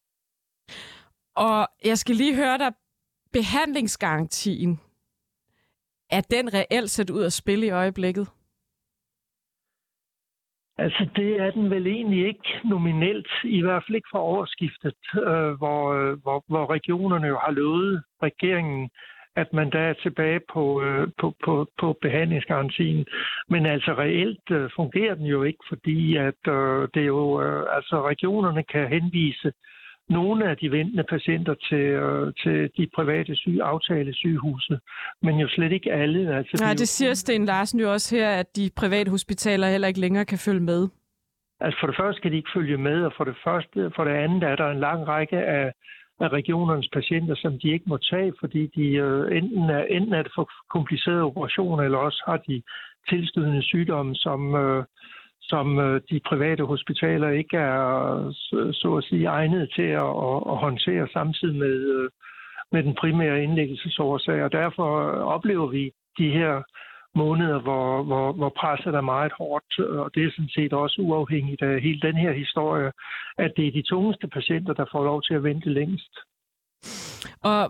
Og 1.36 1.68
jeg 1.84 1.98
skal 1.98 2.14
lige 2.14 2.36
høre 2.36 2.58
dig, 2.58 2.72
behandlingsgarantien, 3.32 4.80
er 6.10 6.20
den 6.20 6.54
reelt 6.54 6.90
set 6.90 7.10
ud 7.10 7.24
at 7.24 7.32
spille 7.32 7.66
i 7.66 7.70
øjeblikket? 7.70 8.28
Altså, 10.84 11.06
det 11.16 11.40
er 11.40 11.50
den 11.50 11.70
vel 11.70 11.86
egentlig 11.86 12.26
ikke 12.26 12.60
nominelt, 12.64 13.28
i 13.44 13.60
hvert 13.62 13.82
fald 13.86 13.96
ikke 13.96 14.12
fra 14.12 14.22
årsskiftet, 14.22 15.00
øh, 15.14 15.52
hvor, 15.60 15.82
øh, 15.94 16.22
hvor, 16.22 16.44
hvor 16.48 16.70
regionerne 16.70 17.26
jo 17.26 17.38
har 17.44 17.52
lovet 17.52 18.02
regeringen, 18.22 18.90
at 19.36 19.52
man 19.52 19.70
der 19.70 19.78
er 19.78 19.92
tilbage 19.92 20.40
på, 20.52 20.82
øh, 20.82 21.08
på, 21.20 21.34
på, 21.44 21.66
på 21.80 21.98
behandlingsgarantien. 22.02 23.06
Men 23.48 23.66
altså 23.66 23.92
reelt 23.98 24.50
øh, 24.50 24.70
fungerer 24.76 25.14
den 25.14 25.26
jo 25.26 25.42
ikke, 25.42 25.64
fordi 25.68 26.16
at 26.16 26.42
øh, 26.48 26.88
det 26.94 27.02
er 27.02 27.12
jo, 27.18 27.42
øh, 27.42 27.76
altså 27.76 28.02
regionerne 28.10 28.62
kan 28.62 28.88
henvise 28.88 29.52
nogle 30.08 30.50
af 30.50 30.56
de 30.56 30.70
ventende 30.70 31.04
patienter 31.04 31.54
til, 31.54 31.86
øh, 32.04 32.32
til 32.42 32.70
de 32.76 32.88
private 32.94 33.36
syge, 33.36 33.62
aftale 33.62 34.14
sygehuse, 34.14 34.78
men 35.22 35.38
jo 35.38 35.48
slet 35.48 35.72
ikke 35.72 35.92
alle. 35.92 36.36
Altså, 36.36 36.64
Nej, 36.64 36.74
det, 36.74 36.88
siger 36.88 37.14
Sten 37.14 37.44
Larsen 37.44 37.80
jo 37.80 37.92
også 37.92 38.16
her, 38.16 38.30
at 38.30 38.56
de 38.56 38.70
private 38.76 39.10
hospitaler 39.10 39.68
heller 39.68 39.88
ikke 39.88 40.00
længere 40.00 40.24
kan 40.24 40.38
følge 40.38 40.60
med. 40.60 40.88
Altså 41.60 41.80
for 41.80 41.86
det 41.86 41.96
første 41.96 42.20
kan 42.22 42.30
de 42.30 42.36
ikke 42.36 42.54
følge 42.54 42.76
med, 42.76 43.04
og 43.04 43.12
for 43.16 43.24
det, 43.24 43.36
første, 43.44 43.90
for 43.96 44.04
det 44.04 44.12
andet 44.12 44.42
er 44.42 44.56
der 44.56 44.70
en 44.70 44.80
lang 44.80 45.08
række 45.08 45.38
af, 45.38 45.72
af 46.20 46.28
regionernes 46.28 46.88
patienter, 46.92 47.34
som 47.34 47.58
de 47.58 47.68
ikke 47.72 47.84
må 47.88 47.96
tage, 47.96 48.32
fordi 48.40 48.66
de 48.76 48.86
øh, 49.06 49.36
enten, 49.36 49.70
er, 49.70 49.82
enten 49.82 50.12
er 50.14 50.22
det 50.22 50.32
for 50.34 50.50
komplicerede 50.70 51.22
operationer, 51.22 51.84
eller 51.84 51.98
også 51.98 52.22
har 52.26 52.36
de 52.36 52.62
tilstødende 53.08 53.62
sygdomme, 53.62 54.14
som, 54.14 54.54
øh, 54.54 54.84
som 55.52 55.78
øh, 55.78 56.00
de 56.10 56.20
private 56.30 56.64
hospitaler 56.72 57.28
ikke 57.28 57.56
er, 57.56 57.82
så 58.72 58.88
at 58.98 59.04
sige, 59.04 59.26
egnet 59.26 59.72
til 59.76 59.88
at, 60.04 60.12
at 60.52 60.56
håndtere 60.66 61.06
samtidig 61.12 61.56
med, 61.64 61.76
øh, 61.96 62.10
med 62.72 62.82
den 62.82 62.94
primære 62.94 63.42
indlæggelsesårsag. 63.42 64.44
Og 64.44 64.52
derfor 64.52 64.88
oplever 65.36 65.66
vi 65.66 65.92
de 66.18 66.28
her 66.38 66.62
måneder, 67.14 67.58
hvor, 67.60 68.02
hvor, 68.02 68.32
hvor 68.32 68.52
presset 68.60 68.94
er 68.94 69.10
meget 69.14 69.32
hårdt, 69.38 69.78
og 69.78 70.10
det 70.14 70.22
er 70.24 70.30
sådan 70.30 70.56
set 70.56 70.72
også 70.72 70.96
uafhængigt 71.00 71.62
af 71.62 71.80
hele 71.80 72.00
den 72.00 72.16
her 72.16 72.32
historie, 72.32 72.92
at 73.38 73.52
det 73.56 73.66
er 73.66 73.72
de 73.72 73.88
tungeste 73.92 74.26
patienter, 74.28 74.72
der 74.72 74.86
får 74.92 75.04
lov 75.04 75.22
til 75.22 75.34
at 75.34 75.42
vente 75.42 75.70
længst. 75.70 76.14
Og 77.50 77.62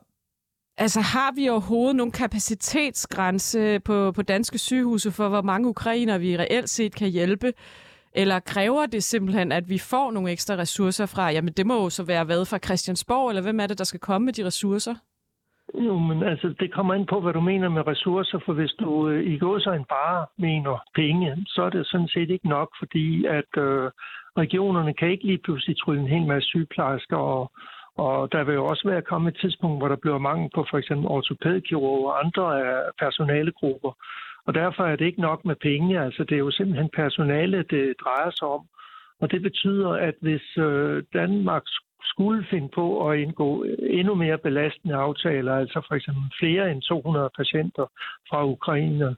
Altså 0.79 1.00
har 1.00 1.33
vi 1.37 1.49
overhovedet 1.49 1.97
nogen 1.97 2.12
kapacitetsgrænse 2.12 3.81
på, 3.81 4.12
på 4.12 4.23
danske 4.23 4.59
sygehuse 4.59 5.11
for, 5.11 5.29
hvor 5.29 5.43
mange 5.43 5.69
ukrainer 5.69 6.19
vi 6.19 6.37
reelt 6.38 6.69
set 6.69 6.95
kan 6.95 7.09
hjælpe? 7.09 7.52
Eller 8.14 8.41
kræver 8.41 8.87
det 8.87 9.02
simpelthen, 9.02 9.52
at 9.52 9.69
vi 9.69 9.79
får 9.79 10.11
nogle 10.11 10.31
ekstra 10.31 10.55
ressourcer 10.55 11.07
fra, 11.07 11.31
jamen 11.31 11.52
det 11.52 11.67
må 11.67 11.83
jo 11.83 11.91
så 11.91 12.05
være 12.05 12.25
hvad 12.25 12.45
fra 12.45 12.59
Christiansborg, 12.59 13.29
eller 13.29 13.43
hvem 13.43 13.61
er 13.61 13.67
det, 13.67 13.79
der 13.79 13.85
skal 13.85 14.00
komme 14.00 14.25
med 14.25 14.33
de 14.33 14.47
ressourcer? 14.47 14.95
Jo, 15.75 15.99
men 15.99 16.23
altså, 16.23 16.55
det 16.61 16.73
kommer 16.73 16.95
ind 16.95 17.07
på, 17.07 17.21
hvad 17.21 17.33
du 17.33 17.41
mener 17.41 17.69
med 17.69 17.87
ressourcer, 17.87 18.38
for 18.45 18.52
hvis 18.52 18.71
du 18.81 19.09
øh, 19.09 19.33
i 19.33 19.38
går 19.38 19.59
så 19.59 19.73
en 19.73 19.85
bare 19.85 20.26
mener 20.38 20.83
penge, 20.95 21.37
så 21.47 21.62
er 21.62 21.71
det 21.71 21.87
sådan 21.87 22.09
set 22.09 22.31
ikke 22.31 22.49
nok, 22.49 22.69
fordi 22.79 23.25
at 23.26 23.50
øh, 23.57 23.91
regionerne 24.37 24.95
kan 24.95 25.11
ikke 25.11 25.26
lige 25.26 25.45
pludselig 25.45 25.76
trylle 25.79 26.02
en 26.02 26.09
hel 26.09 26.26
masse 26.26 26.49
sygeplejersker 26.49 27.17
og, 27.17 27.52
og 27.96 28.32
der 28.32 28.44
vil 28.44 28.54
jo 28.54 28.66
også 28.66 28.88
være 28.88 29.02
kommet 29.02 29.34
et 29.34 29.40
tidspunkt, 29.40 29.80
hvor 29.80 29.88
der 29.88 29.96
bliver 29.96 30.18
mangel 30.18 30.50
på 30.54 30.66
for 30.70 30.78
eksempel 30.78 31.06
ortopædkirurger 31.06 32.11
og 32.11 32.25
andre 32.25 32.44
øh, 32.62 32.92
personalegrupper. 32.99 33.92
Og 34.46 34.54
derfor 34.54 34.84
er 34.84 34.96
det 34.96 35.04
ikke 35.04 35.20
nok 35.20 35.44
med 35.44 35.56
penge. 35.56 36.00
Altså, 36.00 36.25
det 36.25 36.34
er 36.34 36.44
jo 36.46 36.50
simpelthen 36.50 36.90
personale, 36.96 37.58
det 37.70 37.94
drejer 38.04 38.30
sig 38.30 38.49
om. 38.49 38.62
Og 39.20 39.30
det 39.30 39.42
betyder, 39.42 39.90
at 39.90 40.14
hvis 40.20 40.56
øh, 40.58 41.02
Danmark 41.12 41.62
skulle 42.04 42.46
finde 42.50 42.68
på 42.75 43.08
at 43.08 43.18
indgå 43.18 43.64
endnu 44.00 44.14
mere 44.14 44.38
belastende 44.38 44.94
aftaler, 44.94 45.54
altså 45.54 45.84
for 45.88 45.94
eksempel 45.94 46.22
flere 46.40 46.70
end 46.70 46.82
200 46.82 47.30
patienter 47.37 47.87
fra 48.28 48.46
Ukraine, 48.46 49.16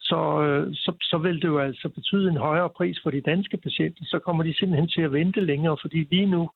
så, 0.00 0.20
øh, 0.42 0.74
så, 0.74 0.92
så 1.02 1.18
vil 1.18 1.42
det 1.42 1.48
jo 1.48 1.58
altså 1.58 1.88
betyde 1.88 2.30
en 2.30 2.36
højere 2.36 2.70
pris 2.70 2.98
for 3.02 3.10
de 3.10 3.20
danske 3.20 3.56
patienter. 3.56 4.04
Så 4.04 4.18
kommer 4.18 4.42
de 4.42 4.58
simpelthen 4.58 4.88
til 4.88 5.02
at 5.02 5.12
vente 5.12 5.40
længere, 5.40 5.76
fordi 5.80 6.08
lige 6.10 6.26
nu 6.26 6.50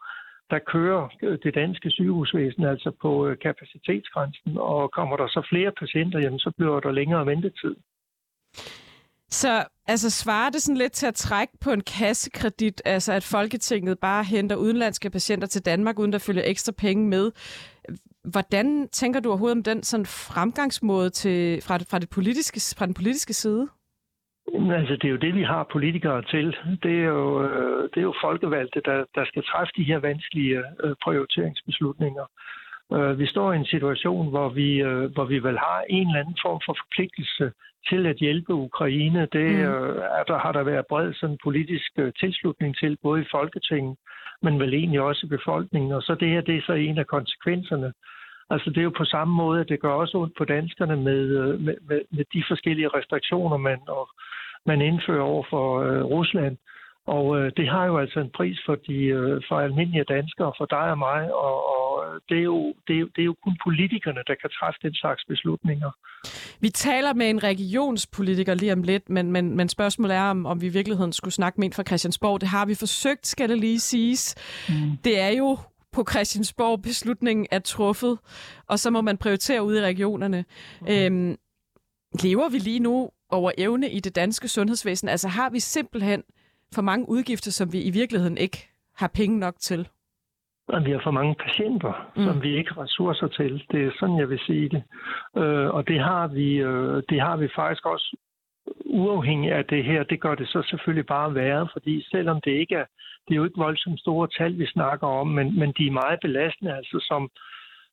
der 0.50 0.58
kører 0.58 1.08
øh, 1.22 1.38
det 1.42 1.54
danske 1.54 1.90
sygehusvæsen 1.90 2.64
altså 2.64 2.90
på 3.02 3.26
øh, 3.26 3.36
kapacitetsgrænsen, 3.38 4.58
og 4.58 4.90
kommer 4.92 5.16
der 5.16 5.28
så 5.28 5.46
flere 5.50 5.72
patienter, 5.80 6.18
jamen, 6.18 6.38
så 6.38 6.50
bliver 6.56 6.80
der 6.80 6.92
længere 6.92 7.26
ventetid. 7.26 7.74
Så 9.30 9.64
altså, 9.86 10.10
svarer 10.10 10.50
det 10.50 10.62
sådan 10.62 10.76
lidt 10.76 10.92
til 10.92 11.06
at 11.06 11.14
trække 11.14 11.52
på 11.60 11.70
en 11.72 11.80
kassekredit, 11.80 12.82
altså 12.84 13.12
at 13.12 13.24
Folketinget 13.24 13.98
bare 13.98 14.24
henter 14.24 14.56
udenlandske 14.56 15.10
patienter 15.10 15.48
til 15.48 15.64
Danmark, 15.64 15.98
uden 15.98 16.12
der 16.12 16.18
følger 16.18 16.42
ekstra 16.46 16.72
penge 16.72 17.08
med? 17.08 17.32
Hvordan 18.24 18.88
tænker 18.88 19.20
du 19.20 19.28
overhovedet 19.28 19.56
om 19.56 19.62
den 19.62 19.82
sådan 19.82 20.06
fremgangsmåde 20.06 21.10
til, 21.10 21.62
fra, 21.62 21.78
fra, 21.90 21.98
det 21.98 22.10
politiske, 22.10 22.60
fra 22.78 22.86
den 22.86 22.94
politiske 22.94 23.34
side? 23.34 23.68
Altså, 24.52 24.96
det 24.96 25.04
er 25.04 25.08
jo 25.08 25.16
det, 25.16 25.34
vi 25.34 25.42
har 25.42 25.68
politikere 25.72 26.22
til. 26.22 26.56
Det 26.82 26.94
er 27.00 27.04
jo, 27.04 27.44
øh, 27.44 27.82
det 27.82 27.96
er 27.96 28.08
jo 28.10 28.14
folkevalgte, 28.22 28.80
der, 28.84 29.04
der 29.14 29.24
skal 29.24 29.42
træffe 29.42 29.72
de 29.76 29.84
her 29.84 29.98
vanskelige 29.98 30.58
øh, 30.84 30.94
prioriteringsbeslutninger. 31.02 32.26
Øh, 32.92 33.18
vi 33.18 33.26
står 33.26 33.52
i 33.52 33.56
en 33.56 33.64
situation, 33.64 34.30
hvor 34.30 34.48
vi, 34.48 34.80
hvor 35.14 35.24
vi 35.24 35.38
vel 35.38 35.58
har 35.58 35.84
en 35.88 36.06
eller 36.06 36.20
anden 36.20 36.38
form 36.42 36.60
for 36.66 36.76
forpligtelse 36.82 37.52
til 37.88 38.06
at 38.06 38.16
hjælpe 38.16 38.54
Ukraine. 38.54 39.28
Det 39.32 39.50
mm. 39.54 39.62
er, 40.18 40.24
der 40.28 40.38
har 40.38 40.52
der 40.52 40.62
været 40.62 40.86
bred 40.86 41.12
sådan 41.14 41.38
politisk 41.44 41.90
tilslutning 42.20 42.76
til, 42.76 42.98
både 43.02 43.22
i 43.22 43.30
Folketinget, 43.30 43.96
men 44.42 44.60
vel 44.60 44.74
egentlig 44.74 45.00
også 45.00 45.26
i 45.26 45.34
befolkningen. 45.36 45.92
Og 45.92 46.02
så 46.02 46.14
det 46.20 46.28
her, 46.28 46.40
det 46.40 46.56
er 46.56 46.62
så 46.66 46.72
en 46.72 46.98
af 46.98 47.06
konsekvenserne 47.06 47.92
Altså 48.50 48.70
det 48.70 48.78
er 48.78 48.88
jo 48.90 48.98
på 48.98 49.04
samme 49.04 49.34
måde, 49.34 49.60
at 49.60 49.68
det 49.68 49.80
gør 49.80 49.92
også 49.92 50.18
ondt 50.18 50.36
på 50.38 50.44
danskerne 50.44 50.96
med, 50.96 51.22
øh, 51.40 51.60
med, 51.60 51.74
med, 51.88 52.00
med 52.10 52.24
de 52.34 52.44
forskellige 52.48 52.88
restriktioner, 52.88 53.56
man, 53.56 53.78
og, 53.88 54.08
man 54.66 54.80
indfører 54.80 55.22
over 55.22 55.44
for 55.50 55.80
øh, 55.80 56.04
Rusland. 56.04 56.56
Og 57.06 57.38
øh, 57.38 57.52
det 57.56 57.68
har 57.68 57.84
jo 57.84 57.98
altså 57.98 58.20
en 58.20 58.30
pris 58.34 58.58
for 58.66 58.74
de 58.74 58.94
øh, 58.94 59.42
for 59.48 59.56
almindelige 59.58 60.04
danskere, 60.04 60.52
for 60.58 60.66
dig 60.66 60.86
og 60.94 60.98
mig, 60.98 61.34
og, 61.34 61.56
og 61.74 62.04
det, 62.28 62.38
er 62.38 62.42
jo, 62.42 62.74
det, 62.88 63.00
er, 63.00 63.04
det 63.14 63.22
er 63.22 63.24
jo 63.24 63.36
kun 63.44 63.56
politikerne, 63.64 64.20
der 64.26 64.34
kan 64.34 64.50
træffe 64.58 64.78
den 64.82 64.94
slags 64.94 65.24
beslutninger. 65.28 65.90
Vi 66.60 66.68
taler 66.68 67.14
med 67.14 67.30
en 67.30 67.42
regionspolitiker 67.42 68.54
lige 68.54 68.72
om 68.72 68.82
lidt, 68.82 69.10
men, 69.10 69.32
men, 69.32 69.56
men 69.56 69.68
spørgsmålet 69.68 70.16
er, 70.16 70.30
om, 70.30 70.46
om 70.46 70.60
vi 70.60 70.66
i 70.66 70.76
virkeligheden 70.78 71.12
skulle 71.12 71.34
snakke 71.34 71.60
med 71.60 71.66
en 71.66 71.72
fra 71.72 71.82
Christiansborg. 71.82 72.40
Det 72.40 72.48
har 72.48 72.66
vi 72.66 72.74
forsøgt, 72.74 73.26
skal 73.26 73.48
det 73.48 73.58
lige 73.58 73.80
siges. 73.80 74.34
Mm. 74.68 74.96
Det 75.04 75.20
er 75.20 75.30
jo 75.38 75.58
på 75.94 76.04
Christiansborg 76.10 76.82
beslutningen 76.82 77.46
er 77.50 77.58
truffet, 77.58 78.18
og 78.68 78.78
så 78.78 78.90
må 78.90 79.00
man 79.00 79.18
prioritere 79.18 79.64
ud 79.64 79.76
i 79.76 79.80
regionerne. 79.80 80.44
Mm. 80.80 80.86
Øhm, 80.90 81.36
lever 82.22 82.48
vi 82.48 82.58
lige 82.58 82.80
nu 82.80 83.10
over 83.30 83.50
evne 83.58 83.90
i 83.90 84.00
det 84.00 84.16
danske 84.16 84.48
sundhedsvæsen? 84.48 85.08
Altså 85.08 85.28
har 85.28 85.50
vi 85.50 85.60
simpelthen 85.60 86.22
for 86.74 86.82
mange 86.82 87.08
udgifter, 87.08 87.50
som 87.50 87.72
vi 87.72 87.82
i 87.82 87.90
virkeligheden 87.90 88.38
ikke 88.38 88.68
har 88.96 89.10
penge 89.14 89.38
nok 89.38 89.54
til? 89.60 89.88
Og 90.68 90.84
vi 90.84 90.90
har 90.90 91.00
for 91.04 91.10
mange 91.10 91.34
patienter, 91.34 92.12
mm. 92.16 92.24
som 92.24 92.42
vi 92.42 92.56
ikke 92.58 92.70
har 92.74 92.82
ressourcer 92.82 93.28
til. 93.28 93.64
Det 93.70 93.84
er 93.86 93.90
sådan, 94.00 94.18
jeg 94.18 94.28
vil 94.28 94.38
sige 94.46 94.68
det. 94.68 94.82
Øh, 95.36 95.68
og 95.76 95.88
det 95.88 96.00
har, 96.00 96.26
vi, 96.26 96.48
øh, 96.56 97.02
det 97.08 97.20
har 97.20 97.36
vi 97.36 97.48
faktisk 97.56 97.86
også 97.86 98.16
uafhængig 99.02 99.52
af 99.52 99.64
det 99.64 99.84
her. 99.84 100.02
Det 100.02 100.20
gør 100.20 100.34
det 100.34 100.48
så 100.48 100.62
selvfølgelig 100.70 101.06
bare 101.06 101.34
værre, 101.34 101.68
fordi 101.72 102.04
selvom 102.10 102.40
det 102.40 102.50
ikke 102.50 102.74
er 102.74 102.84
det 103.24 103.32
er 103.34 103.36
jo 103.36 103.44
ikke 103.44 103.64
voldsomt 103.66 104.00
store 104.00 104.28
tal, 104.38 104.58
vi 104.58 104.66
snakker 104.66 105.06
om, 105.06 105.26
men, 105.26 105.58
men 105.58 105.72
de 105.78 105.86
er 105.86 105.98
meget 106.02 106.18
belastende. 106.20 106.76
Altså 106.76 106.98
som, 107.08 107.30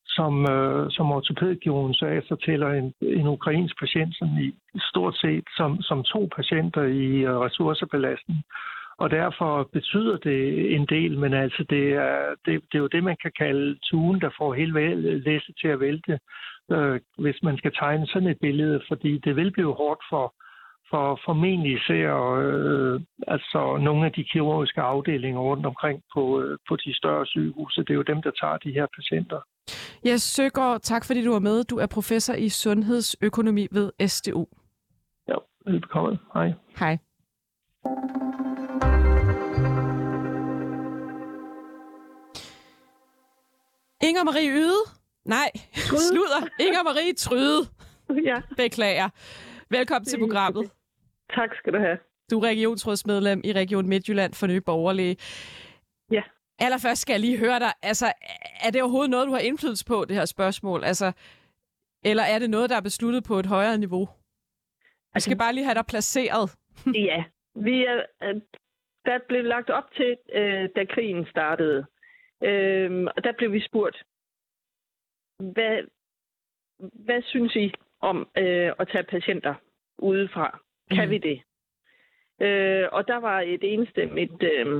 som, 0.05 0.51
øh, 0.51 0.91
som 0.91 1.11
ortopædkirurgen 1.11 1.93
sagde, 1.93 2.21
så 2.21 2.35
tæller 2.45 2.69
en, 2.69 2.93
en 3.01 3.27
ukrainsk 3.27 3.79
patient 3.79 4.15
som 4.17 4.27
i 4.37 4.53
stort 4.91 5.15
set 5.15 5.43
som, 5.57 5.81
som 5.81 6.03
to 6.03 6.29
patienter 6.35 6.83
i 6.83 7.07
øh, 7.29 7.37
ressourcebelastning. 7.37 8.43
Og 8.97 9.11
derfor 9.11 9.69
betyder 9.73 10.17
det 10.17 10.75
en 10.75 10.85
del, 10.85 11.17
men 11.19 11.33
altså 11.33 11.65
det 11.69 11.93
er, 11.93 12.35
det, 12.45 12.61
det 12.71 12.75
er 12.77 12.79
jo 12.85 12.87
det, 12.87 13.03
man 13.03 13.17
kan 13.21 13.31
kalde 13.37 13.79
tuen, 13.83 14.21
der 14.21 14.29
får 14.37 14.53
hele 14.53 15.19
læse 15.19 15.53
til 15.61 15.67
at 15.67 15.79
vælte, 15.79 16.19
øh, 16.71 16.99
hvis 17.17 17.43
man 17.43 17.57
skal 17.57 17.71
tegne 17.73 18.07
sådan 18.07 18.27
et 18.27 18.39
billede, 18.41 18.81
fordi 18.87 19.17
det 19.17 19.35
vil 19.35 19.51
blive 19.51 19.73
hårdt 19.73 20.01
for, 20.09 20.33
for 20.91 21.19
formentlig 21.25 21.77
ser 21.87 22.13
øh, 22.43 23.01
altså 23.27 23.77
nogle 23.87 24.05
af 24.05 24.11
de 24.11 24.23
kirurgiske 24.23 24.81
afdelinger 24.81 25.41
rundt 25.41 25.65
omkring 25.65 26.03
på, 26.13 26.41
øh, 26.41 26.57
på 26.67 26.75
de 26.75 26.97
større 26.97 27.25
sygehuse. 27.25 27.81
Det 27.81 27.89
er 27.89 27.93
jo 28.01 28.01
dem, 28.01 28.21
der 28.21 28.31
tager 28.41 28.57
de 28.57 28.71
her 28.71 28.87
patienter. 28.95 29.39
Jes 30.05 30.21
Søgaard, 30.21 30.81
tak 30.81 31.05
fordi 31.05 31.25
du 31.25 31.31
var 31.31 31.39
med. 31.39 31.63
Du 31.63 31.77
er 31.77 31.85
professor 31.85 32.33
i 32.33 32.49
sundhedsøkonomi 32.49 33.67
ved 33.71 33.91
SDU. 34.07 34.45
Ja, 35.27 35.35
velbekomme. 35.65 36.19
Hej. 36.33 36.53
Hej. 36.79 36.97
Inger 44.03 44.23
Marie 44.23 44.49
Yde. 44.49 44.81
Nej, 45.25 45.51
Tryde. 45.75 46.07
slutter. 46.11 46.47
Inger 46.59 46.83
Marie 46.83 47.13
Tryde. 47.13 47.61
Ja. 48.25 48.41
Beklager. 48.57 49.09
Velkommen 49.69 50.05
til 50.05 50.19
programmet. 50.19 50.71
Tak 51.35 51.55
skal 51.55 51.73
du 51.73 51.79
have. 51.79 51.97
Du 52.31 52.39
er 52.39 52.47
regionsrådsmedlem 52.47 53.41
i 53.43 53.53
Region 53.53 53.89
Midtjylland 53.89 54.33
for 54.33 54.47
Nye 54.47 54.61
Borgerlige. 54.61 55.17
Ja. 56.11 56.23
Allerførst 56.59 57.01
skal 57.01 57.13
jeg 57.13 57.19
lige 57.19 57.37
høre 57.37 57.59
dig, 57.59 57.73
altså, 57.81 58.05
er 58.65 58.69
det 58.71 58.81
overhovedet 58.81 59.09
noget, 59.11 59.27
du 59.27 59.31
har 59.31 59.39
indflydelse 59.39 59.85
på, 59.85 60.05
det 60.07 60.15
her 60.15 60.25
spørgsmål? 60.25 60.83
Altså, 60.83 61.11
eller 62.05 62.23
er 62.23 62.39
det 62.39 62.49
noget, 62.49 62.69
der 62.69 62.75
er 62.77 62.81
besluttet 62.81 63.23
på 63.23 63.35
et 63.39 63.45
højere 63.45 63.77
niveau? 63.77 64.09
Jeg 65.13 65.21
skal 65.21 65.31
altså- 65.31 65.43
bare 65.43 65.53
lige 65.53 65.65
have 65.65 65.75
dig 65.75 65.85
placeret. 65.85 66.55
ja, 67.09 67.23
vi 67.55 67.85
er, 67.85 68.03
der 69.05 69.19
blev 69.27 69.43
lagt 69.43 69.69
op 69.69 69.91
til, 69.97 70.17
øh, 70.33 70.69
da 70.75 70.85
krigen 70.85 71.25
startede. 71.25 71.85
Øh, 72.43 73.07
og 73.15 73.23
der 73.23 73.31
blev 73.37 73.51
vi 73.51 73.61
spurgt, 73.61 74.03
hvad, 75.39 75.77
hvad 77.05 77.21
synes 77.21 77.55
I 77.55 77.73
om 78.01 78.29
øh, 78.37 78.71
at 78.79 78.87
tage 78.91 79.03
patienter 79.03 79.55
udefra? 79.97 80.59
Kan 80.91 81.07
mm. 81.07 81.11
vi 81.11 81.17
det? 81.17 81.41
Øh, 82.41 82.87
og 82.91 83.07
der 83.07 83.17
var 83.17 83.41
et 83.41 83.63
eneste 83.63 84.03
et 84.03 84.43
øh, 84.43 84.77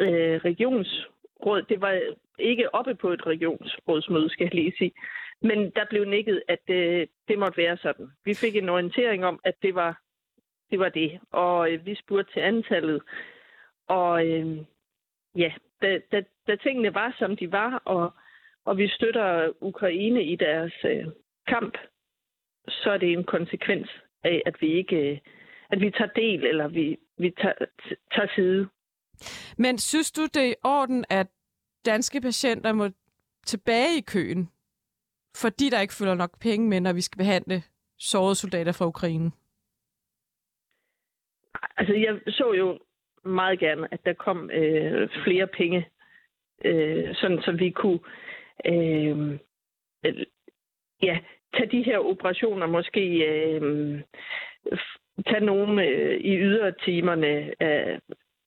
øh, 0.00 0.36
regionsråd. 0.48 1.62
Det 1.62 1.80
var 1.80 2.00
ikke 2.38 2.74
oppe 2.74 2.94
på 2.94 3.10
et 3.10 3.26
regionsrådsmøde, 3.26 4.30
skal 4.30 4.44
jeg 4.44 4.54
lige 4.54 4.74
sige. 4.78 4.92
Men 5.42 5.70
der 5.70 5.84
blev 5.90 6.04
nikket, 6.04 6.42
at 6.48 6.70
øh, 6.70 7.06
det 7.28 7.38
måtte 7.38 7.58
være 7.58 7.76
sådan. 7.76 8.08
Vi 8.24 8.34
fik 8.34 8.56
en 8.56 8.68
orientering 8.68 9.24
om, 9.24 9.40
at 9.44 9.54
det 9.62 9.74
var 9.74 10.00
det. 10.70 10.78
Var 10.78 10.88
det. 10.88 11.20
Og 11.30 11.72
øh, 11.72 11.86
vi 11.86 11.94
spurgte 11.94 12.32
til 12.32 12.40
antallet. 12.40 13.02
Og 13.88 14.26
øh, 14.26 14.58
ja, 15.36 15.52
da, 15.82 16.00
da, 16.12 16.22
da 16.46 16.56
tingene 16.56 16.94
var, 16.94 17.16
som 17.18 17.36
de 17.36 17.52
var, 17.52 17.82
og, 17.84 18.14
og 18.64 18.78
vi 18.78 18.88
støtter 18.88 19.52
Ukraine 19.60 20.24
i 20.24 20.36
deres 20.36 20.74
øh, 20.84 21.06
kamp, 21.46 21.78
så 22.68 22.90
er 22.90 22.98
det 22.98 23.12
en 23.12 23.24
konsekvens 23.24 23.88
af, 24.24 24.42
at 24.46 24.56
vi 24.60 24.72
ikke 24.72 25.20
at 25.70 25.80
vi 25.80 25.90
tager 25.90 26.10
del, 26.10 26.44
eller 26.44 26.68
vi, 26.68 26.98
vi 27.18 27.30
tager, 27.30 27.54
tager 28.14 28.28
side. 28.34 28.68
Men 29.58 29.78
synes 29.78 30.12
du, 30.12 30.22
det 30.22 30.36
er 30.36 30.50
i 30.50 30.54
orden, 30.64 31.04
at 31.10 31.26
danske 31.84 32.20
patienter 32.20 32.72
må 32.72 32.88
tilbage 33.46 33.98
i 33.98 34.00
køen, 34.00 34.48
fordi 35.36 35.70
der 35.70 35.80
ikke 35.80 35.94
følger 35.94 36.14
nok 36.14 36.40
penge 36.40 36.68
med, 36.68 36.80
når 36.80 36.92
vi 36.92 37.00
skal 37.00 37.18
behandle 37.18 37.62
sårede 37.98 38.34
soldater 38.34 38.72
fra 38.72 38.86
Ukraine? 38.86 39.30
Altså, 41.76 41.94
jeg 41.94 42.20
så 42.26 42.52
jo 42.52 42.78
meget 43.24 43.58
gerne, 43.58 43.88
at 43.94 44.00
der 44.04 44.12
kom 44.12 44.50
øh, 44.50 45.08
flere 45.24 45.46
penge, 45.46 45.88
øh, 46.64 47.14
sådan 47.14 47.42
så 47.42 47.52
vi 47.52 47.70
kunne 47.70 48.00
øh, 48.66 49.38
ja, 51.02 51.18
tage 51.56 51.70
de 51.70 51.82
her 51.82 51.98
operationer 51.98 52.66
måske 52.66 53.00
øh, 53.26 54.00
tage 55.28 55.44
nogle 55.44 55.84
øh, 55.86 56.20
i 56.20 56.36
ydertimerne, 56.36 57.52
øh, 57.62 57.98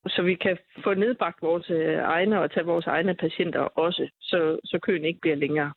så 0.06 0.22
vi 0.22 0.34
kan 0.34 0.58
få 0.84 0.94
nedbragt 0.94 1.42
vores 1.42 1.70
øh, 1.70 1.98
egne 1.98 2.40
og 2.40 2.50
tage 2.50 2.66
vores 2.66 2.86
egne 2.86 3.14
patienter 3.14 3.60
også, 3.60 4.08
så, 4.20 4.58
så 4.64 4.78
køen 4.82 5.04
ikke 5.04 5.20
bliver 5.20 5.36
længere. 5.36 5.72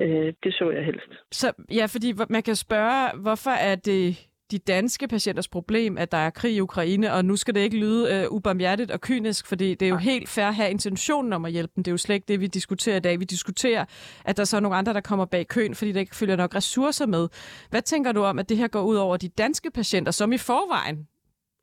Øh, 0.00 0.32
det 0.42 0.54
så 0.54 0.70
jeg 0.70 0.84
helst. 0.84 1.12
Så, 1.32 1.52
ja, 1.72 1.86
fordi 1.86 2.12
man 2.28 2.42
kan 2.42 2.56
spørge, 2.56 3.22
hvorfor 3.22 3.50
er 3.50 3.74
det 3.74 4.27
de 4.50 4.58
danske 4.58 5.08
patienters 5.08 5.48
problem, 5.48 5.98
at 5.98 6.12
der 6.12 6.18
er 6.18 6.30
krig 6.30 6.54
i 6.54 6.60
Ukraine, 6.60 7.12
og 7.12 7.24
nu 7.24 7.36
skal 7.36 7.54
det 7.54 7.60
ikke 7.60 7.76
lyde 7.76 8.14
øh, 8.14 8.32
ubarmhjertigt 8.32 8.90
og 8.90 9.00
kynisk, 9.00 9.46
fordi 9.46 9.74
det 9.74 9.86
er 9.86 9.90
jo 9.90 9.96
helt 9.96 10.28
fair 10.28 10.46
at 10.46 10.54
have 10.54 10.70
intentionen 10.70 11.32
om 11.32 11.44
at 11.44 11.52
hjælpe 11.52 11.72
dem. 11.76 11.84
Det 11.84 11.90
er 11.90 11.92
jo 11.92 11.98
slet 11.98 12.14
ikke 12.14 12.28
det, 12.28 12.40
vi 12.40 12.46
diskuterer 12.46 12.96
i 12.96 13.00
dag. 13.00 13.20
Vi 13.20 13.24
diskuterer, 13.24 13.84
at 14.24 14.36
der 14.36 14.44
så 14.44 14.56
er 14.56 14.60
nogle 14.60 14.76
andre, 14.76 14.92
der 14.92 15.00
kommer 15.00 15.24
bag 15.24 15.48
køen, 15.48 15.74
fordi 15.74 15.92
der 15.92 16.00
ikke 16.00 16.16
følger 16.16 16.36
nok 16.36 16.54
ressourcer 16.54 17.06
med. 17.06 17.28
Hvad 17.70 17.82
tænker 17.82 18.12
du 18.12 18.22
om, 18.22 18.38
at 18.38 18.48
det 18.48 18.56
her 18.56 18.68
går 18.68 18.82
ud 18.82 18.96
over 18.96 19.16
de 19.16 19.28
danske 19.28 19.70
patienter, 19.70 20.12
som 20.12 20.32
i 20.32 20.38
forvejen 20.38 21.08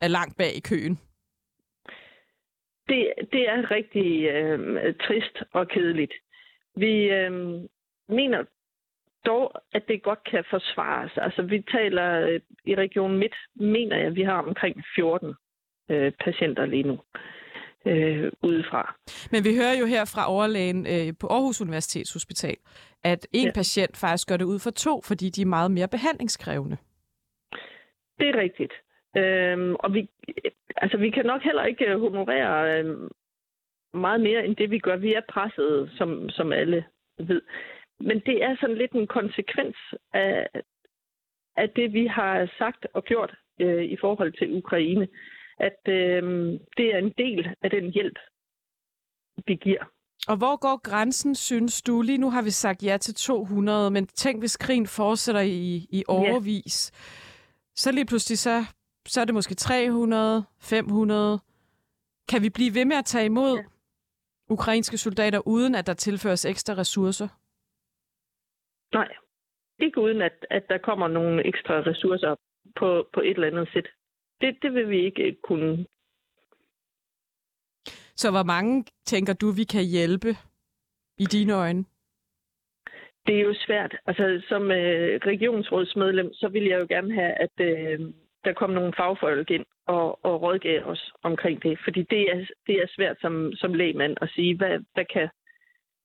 er 0.01 0.07
langt 0.07 0.37
bag 0.37 0.55
i 0.55 0.59
køen? 0.59 0.99
Det, 2.89 3.13
det 3.31 3.49
er 3.49 3.71
rigtig 3.71 4.23
øh, 4.23 4.95
trist 4.95 5.37
og 5.53 5.67
kedeligt. 5.67 6.13
Vi 6.75 6.93
øh, 7.03 7.31
mener 8.09 8.43
dog, 9.25 9.51
at 9.73 9.87
det 9.87 10.03
godt 10.03 10.23
kan 10.31 10.43
forsvares. 10.49 11.11
Altså, 11.17 11.41
vi 11.41 11.61
taler 11.61 12.27
øh, 12.27 12.39
i 12.65 12.75
Region 12.75 13.17
Midt, 13.17 13.35
mener 13.55 13.97
jeg, 13.97 14.07
at 14.07 14.15
vi 14.15 14.23
har 14.23 14.41
omkring 14.41 14.83
14 14.95 15.33
øh, 15.91 16.11
patienter 16.25 16.65
lige 16.65 16.83
nu 16.83 16.99
øh, 17.85 18.31
udefra. 18.43 18.95
Men 19.31 19.43
vi 19.43 19.55
hører 19.55 19.75
jo 19.79 19.85
her 19.85 20.05
fra 20.13 20.31
overlægen 20.33 20.85
øh, 20.93 21.13
på 21.19 21.27
Aarhus 21.27 21.61
Universitetshospital, 21.61 22.57
at 23.03 23.27
en 23.33 23.45
ja. 23.45 23.51
patient 23.51 23.97
faktisk 23.97 24.27
gør 24.29 24.37
det 24.37 24.45
ud 24.45 24.59
for 24.59 24.71
to, 24.71 25.01
fordi 25.01 25.29
de 25.29 25.41
er 25.41 25.45
meget 25.45 25.71
mere 25.71 25.87
behandlingskrævende. 25.87 26.77
Det 28.19 28.27
er 28.29 28.37
rigtigt. 28.45 28.73
Øhm, 29.17 29.75
og 29.75 29.93
vi, 29.93 30.09
altså, 30.77 30.97
vi 30.97 31.09
kan 31.09 31.25
nok 31.25 31.41
heller 31.41 31.65
ikke 31.65 31.85
øh, 31.85 31.99
honorere 31.99 32.79
øh, 32.79 33.09
meget 33.93 34.21
mere 34.21 34.45
end 34.45 34.55
det, 34.55 34.71
vi 34.71 34.79
gør. 34.79 34.95
Vi 34.95 35.13
er 35.13 35.21
presset, 35.29 35.91
som, 35.97 36.29
som 36.29 36.53
alle 36.53 36.85
ved. 37.17 37.41
Men 37.99 38.19
det 38.19 38.43
er 38.43 38.55
sådan 38.59 38.77
lidt 38.77 38.91
en 38.91 39.07
konsekvens 39.07 39.75
af, 40.13 40.47
af 41.57 41.69
det, 41.69 41.93
vi 41.93 42.07
har 42.07 42.51
sagt 42.57 42.87
og 42.93 43.03
gjort 43.03 43.35
øh, 43.59 43.83
i 43.83 43.97
forhold 44.01 44.33
til 44.33 44.57
Ukraine. 44.57 45.07
At 45.59 45.79
øh, 45.87 46.23
det 46.77 46.93
er 46.93 46.97
en 46.97 47.13
del 47.17 47.55
af 47.61 47.69
den 47.69 47.91
hjælp, 47.91 48.19
vi 49.47 49.55
giver. 49.55 49.83
Og 50.27 50.37
hvor 50.37 50.55
går 50.55 50.81
grænsen, 50.83 51.35
synes 51.35 51.81
du? 51.81 52.01
Lige 52.01 52.17
nu 52.17 52.29
har 52.29 52.41
vi 52.41 52.49
sagt 52.49 52.83
ja 52.83 52.97
til 52.97 53.15
200, 53.15 53.91
men 53.91 54.07
tænk, 54.07 54.41
hvis 54.41 54.57
krigen 54.57 54.87
fortsætter 54.87 55.41
i, 55.41 55.87
i 55.89 56.03
overvis. 56.07 56.91
Ja. 56.93 56.99
Så 57.75 57.91
lige 57.91 58.05
pludselig, 58.05 58.39
så, 58.39 58.65
så 59.07 59.21
er 59.21 59.25
det 59.25 59.33
måske 59.33 59.55
300, 59.55 60.43
500. 60.61 61.39
Kan 62.29 62.41
vi 62.41 62.49
blive 62.49 62.73
ved 62.75 62.85
med 62.85 62.95
at 62.95 63.05
tage 63.05 63.25
imod 63.25 63.57
ja. 63.57 63.63
ukrainske 64.49 64.97
soldater, 64.97 65.47
uden 65.47 65.75
at 65.75 65.87
der 65.87 65.93
tilføres 65.93 66.45
ekstra 66.45 66.73
ressourcer? 66.73 67.27
Nej, 68.97 69.09
ikke 69.79 70.01
uden 70.01 70.21
at, 70.21 70.45
at 70.49 70.63
der 70.69 70.77
kommer 70.77 71.07
nogle 71.07 71.47
ekstra 71.47 71.73
ressourcer 71.73 72.35
på, 72.79 73.07
på 73.13 73.19
et 73.21 73.35
eller 73.37 73.47
andet 73.47 73.69
sæt. 73.73 73.87
Det, 74.41 74.57
det 74.61 74.73
vil 74.73 74.89
vi 74.89 75.05
ikke 75.05 75.37
kunne. 75.43 75.85
Så 78.15 78.31
hvor 78.31 78.43
mange 78.43 78.85
tænker 79.05 79.33
du, 79.33 79.47
vi 79.51 79.63
kan 79.63 79.85
hjælpe 79.85 80.31
i 81.17 81.25
dine 81.35 81.53
øjne? 81.53 81.85
Det 83.25 83.35
er 83.35 83.43
jo 83.49 83.53
svært. 83.57 83.95
Altså, 84.05 84.41
som 84.49 84.71
øh, 84.71 85.19
regionsrådsmedlem, 85.31 86.33
så 86.33 86.47
vil 86.47 86.63
jeg 86.63 86.79
jo 86.79 86.85
gerne 86.89 87.13
have, 87.13 87.33
at 87.45 87.55
øh, 87.59 87.99
der 88.43 88.53
kom 88.53 88.69
nogle 88.69 88.93
fagfolk 88.97 89.51
ind 89.51 89.65
og, 89.87 90.25
og 90.25 90.41
rådgav 90.41 90.83
os 90.85 91.13
omkring 91.23 91.63
det. 91.63 91.79
Fordi 91.83 92.01
det 92.03 92.21
er, 92.31 92.45
det 92.67 92.75
er 92.75 92.87
svært 92.95 93.17
som, 93.21 93.51
som 93.53 93.73
lægmand 93.73 94.17
at 94.21 94.29
sige, 94.35 94.57
hvad, 94.57 94.79
hvad 94.93 95.05
kan 95.05 95.29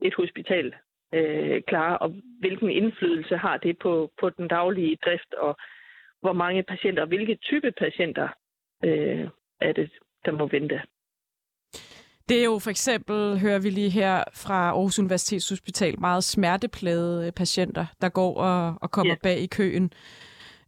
et 0.03 0.15
hospital 0.15 0.75
øh, 1.15 1.63
klare, 1.67 1.99
og 1.99 2.15
hvilken 2.41 2.71
indflydelse 2.71 3.37
har 3.37 3.57
det 3.57 3.79
på, 3.79 4.13
på 4.21 4.31
den 4.31 4.49
daglige 4.49 4.99
drift, 5.05 5.35
og 5.35 5.57
hvor 6.21 6.33
mange 6.33 6.63
patienter, 6.63 7.03
og 7.03 7.09
hvilke 7.09 7.39
type 7.43 7.73
patienter 7.73 8.29
øh, 8.85 9.29
er 9.61 9.73
det, 9.73 9.91
der 10.25 10.33
må 10.33 10.49
vente. 10.49 10.81
Det 12.29 12.41
er 12.41 12.45
jo 12.45 12.59
for 12.59 12.71
eksempel, 12.71 13.39
hører 13.39 13.59
vi 13.59 13.71
lige 13.71 13.91
her 13.91 14.25
fra 14.35 14.69
Aarhus 14.69 14.99
Universitetshospital, 14.99 16.01
meget 16.01 16.25
smerteplade 16.25 17.33
patienter, 17.33 17.87
der 18.01 18.09
går 18.09 18.35
og, 18.35 18.75
og 18.83 18.91
kommer 18.91 19.13
ja. 19.13 19.19
bag 19.23 19.39
i 19.39 19.47
køen. 19.47 19.93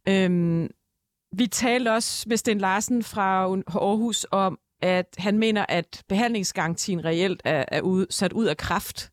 Øhm, 0.09 0.69
vi 1.37 1.47
talte 1.47 1.91
også 1.91 2.29
med 2.29 2.37
Sten 2.37 2.57
Larsen 2.57 3.03
fra 3.03 3.43
Aarhus 3.67 4.25
om, 4.31 4.59
at 4.81 5.15
han 5.17 5.37
mener, 5.37 5.65
at 5.69 6.03
behandlingsgarantien 6.09 7.05
reelt 7.05 7.41
er, 7.45 7.65
er 7.67 7.81
ud, 7.81 8.05
sat 8.09 8.33
ud 8.33 8.45
af 8.45 8.57
kraft. 8.57 9.12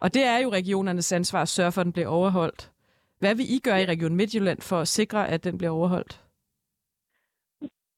Og 0.00 0.14
det 0.14 0.24
er 0.24 0.38
jo 0.38 0.48
regionernes 0.52 1.12
ansvar 1.12 1.42
at 1.42 1.48
sørge 1.48 1.72
for, 1.72 1.80
at 1.80 1.84
den 1.84 1.92
bliver 1.92 2.08
overholdt. 2.08 2.70
Hvad 3.18 3.34
vil 3.34 3.46
I 3.56 3.58
gøre 3.58 3.82
i 3.82 3.86
Region 3.86 4.16
Midtjylland 4.16 4.60
for 4.60 4.76
at 4.76 4.88
sikre, 4.88 5.28
at 5.28 5.44
den 5.44 5.58
bliver 5.58 5.70
overholdt? 5.70 6.24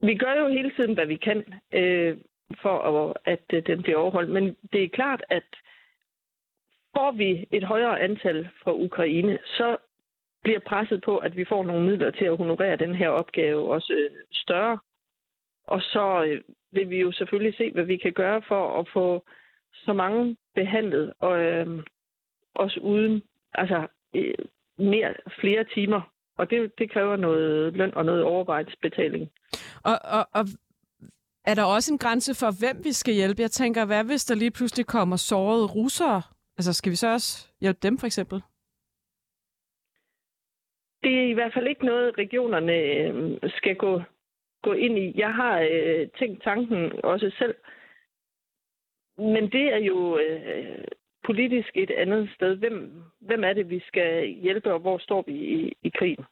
Vi 0.02 0.14
gør 0.14 0.34
jo 0.34 0.48
hele 0.48 0.72
tiden, 0.76 0.94
hvad 0.94 1.06
vi 1.06 1.16
kan, 1.16 1.44
øh, 1.72 2.16
for 2.62 2.76
at, 2.90 3.16
at 3.24 3.44
øh, 3.52 3.66
den 3.66 3.82
bliver 3.82 3.98
overholdt. 3.98 4.30
Men 4.30 4.56
det 4.72 4.84
er 4.84 4.88
klart, 4.88 5.24
at 5.28 5.44
får 6.96 7.12
vi 7.12 7.46
et 7.52 7.64
højere 7.64 8.00
antal 8.00 8.48
fra 8.62 8.72
Ukraine, 8.72 9.38
så 9.44 9.76
bliver 10.42 10.60
presset 10.60 11.02
på, 11.04 11.18
at 11.18 11.36
vi 11.36 11.44
får 11.44 11.64
nogle 11.64 11.86
midler 11.90 12.10
til 12.10 12.24
at 12.24 12.36
honorere 12.36 12.76
den 12.76 12.94
her 12.94 13.08
opgave 13.08 13.72
også 13.72 13.92
øh, 13.92 14.10
større. 14.32 14.78
Og 15.64 15.80
så 15.80 16.24
øh, 16.24 16.40
vil 16.72 16.90
vi 16.90 17.00
jo 17.00 17.12
selvfølgelig 17.12 17.56
se, 17.56 17.72
hvad 17.72 17.84
vi 17.84 17.96
kan 17.96 18.12
gøre 18.12 18.42
for 18.48 18.78
at 18.80 18.88
få 18.92 19.24
så 19.84 19.92
mange 19.92 20.36
behandlet, 20.54 21.12
og 21.18 21.40
øh, 21.40 21.84
også 22.54 22.80
uden 22.80 23.22
altså, 23.54 23.86
øh, 24.14 24.34
mere, 24.78 25.14
flere 25.40 25.64
timer. 25.74 26.00
Og 26.38 26.50
det, 26.50 26.72
det 26.78 26.90
kræver 26.90 27.16
noget 27.16 27.72
løn 27.72 27.94
og 27.94 28.04
noget 28.04 28.22
overvejelsesbetaling. 28.22 29.30
Og, 29.84 29.98
og, 30.04 30.28
og 30.32 30.44
er 31.44 31.54
der 31.54 31.64
også 31.64 31.92
en 31.92 31.98
grænse 31.98 32.34
for, 32.34 32.50
hvem 32.60 32.84
vi 32.84 32.92
skal 32.92 33.14
hjælpe? 33.14 33.42
Jeg 33.42 33.50
tænker, 33.50 33.86
hvad 33.86 34.04
hvis 34.04 34.24
der 34.24 34.34
lige 34.34 34.50
pludselig 34.50 34.86
kommer 34.86 35.16
sårede 35.16 35.66
russere? 35.66 36.22
Altså, 36.58 36.72
skal 36.72 36.90
vi 36.90 36.96
så 36.96 37.08
også 37.12 37.48
hjælpe 37.60 37.80
dem, 37.82 37.98
for 37.98 38.06
eksempel? 38.06 38.42
Det 41.02 41.14
er 41.18 41.26
i 41.30 41.32
hvert 41.32 41.52
fald 41.54 41.66
ikke 41.66 41.86
noget, 41.86 42.18
regionerne 42.18 42.72
øh, 42.72 43.38
skal 43.48 43.76
gå, 43.76 44.02
gå 44.62 44.72
ind 44.72 44.98
i. 44.98 45.12
Jeg 45.20 45.34
har 45.34 45.60
øh, 45.72 46.08
tænkt 46.18 46.42
tanken 46.42 46.92
også 47.04 47.30
selv, 47.38 47.54
men 49.20 49.52
det 49.52 49.72
er 49.72 49.78
jo 49.78 50.18
øh, 50.18 50.84
politisk 51.24 51.70
et 51.74 51.90
andet 51.90 52.30
sted. 52.34 52.56
Hvem, 52.56 53.02
hvem 53.20 53.44
er 53.44 53.52
det, 53.52 53.70
vi 53.70 53.80
skal 53.86 54.26
hjælpe, 54.26 54.72
og 54.72 54.80
hvor 54.80 54.98
står 54.98 55.24
vi 55.26 55.32
i, 55.32 55.72
i 55.82 55.90
krigen? 55.98 56.24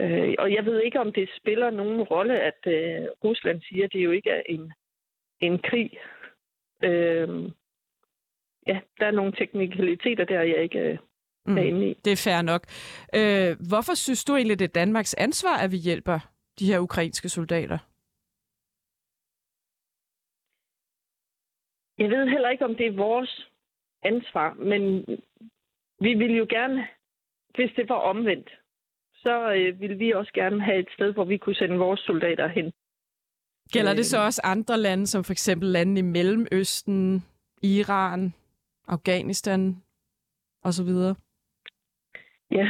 Øh, 0.00 0.34
og 0.38 0.52
jeg 0.52 0.64
ved 0.64 0.82
ikke, 0.82 1.00
om 1.00 1.12
det 1.12 1.30
spiller 1.36 1.70
nogen 1.70 2.02
rolle, 2.02 2.40
at 2.40 2.60
øh, 2.66 3.06
Rusland 3.24 3.62
siger, 3.62 3.84
at 3.84 3.92
det 3.92 4.04
jo 4.04 4.10
ikke 4.10 4.30
er 4.30 4.42
en, 4.46 4.72
en 5.40 5.58
krig. 5.58 5.90
Øh, 6.82 7.28
ja, 8.66 8.80
der 9.00 9.06
er 9.06 9.10
nogle 9.10 9.32
teknikaliteter 9.32 10.24
der, 10.24 10.42
jeg 10.42 10.62
ikke 10.62 10.78
øh, 10.78 10.92
er 10.92 10.98
mm, 11.46 11.58
inde 11.58 11.90
i. 11.90 11.94
Det 12.04 12.12
er 12.12 12.30
fair 12.30 12.42
nok. 12.42 12.62
Øh, 13.14 13.56
hvorfor 13.68 13.94
synes 13.94 14.24
du 14.24 14.36
egentlig, 14.36 14.58
det 14.58 14.64
er 14.64 14.80
Danmarks 14.80 15.14
ansvar, 15.14 15.56
at 15.56 15.72
vi 15.72 15.76
hjælper 15.76 16.18
de 16.58 16.66
her 16.66 16.78
ukrainske 16.78 17.28
soldater? 17.28 17.78
Jeg 21.98 22.10
ved 22.10 22.28
heller 22.28 22.48
ikke, 22.48 22.64
om 22.64 22.74
det 22.76 22.86
er 22.86 22.96
vores 22.96 23.48
ansvar, 24.02 24.54
men 24.54 25.06
vi 26.00 26.14
vil 26.14 26.36
jo 26.36 26.46
gerne, 26.50 26.88
hvis 27.54 27.70
det 27.76 27.88
var 27.88 27.94
omvendt, 27.94 28.50
så 29.14 29.52
øh, 29.52 29.80
ville 29.80 29.96
vi 29.96 30.12
også 30.12 30.32
gerne 30.32 30.60
have 30.62 30.78
et 30.78 30.88
sted, 30.94 31.12
hvor 31.12 31.24
vi 31.24 31.36
kunne 31.36 31.54
sende 31.54 31.76
vores 31.76 32.00
soldater 32.00 32.48
hen. 32.48 32.72
Gælder 33.72 33.94
det 33.94 34.06
så 34.06 34.18
øh. 34.18 34.24
også 34.24 34.40
andre 34.44 34.78
lande, 34.78 35.06
som 35.06 35.24
for 35.24 35.32
eksempel 35.32 35.68
lande 35.68 35.98
i 35.98 36.02
Mellemøsten, 36.02 37.24
Iran, 37.62 38.34
Afghanistan 38.88 39.76
osv.? 40.64 40.88
Ja, 42.50 42.68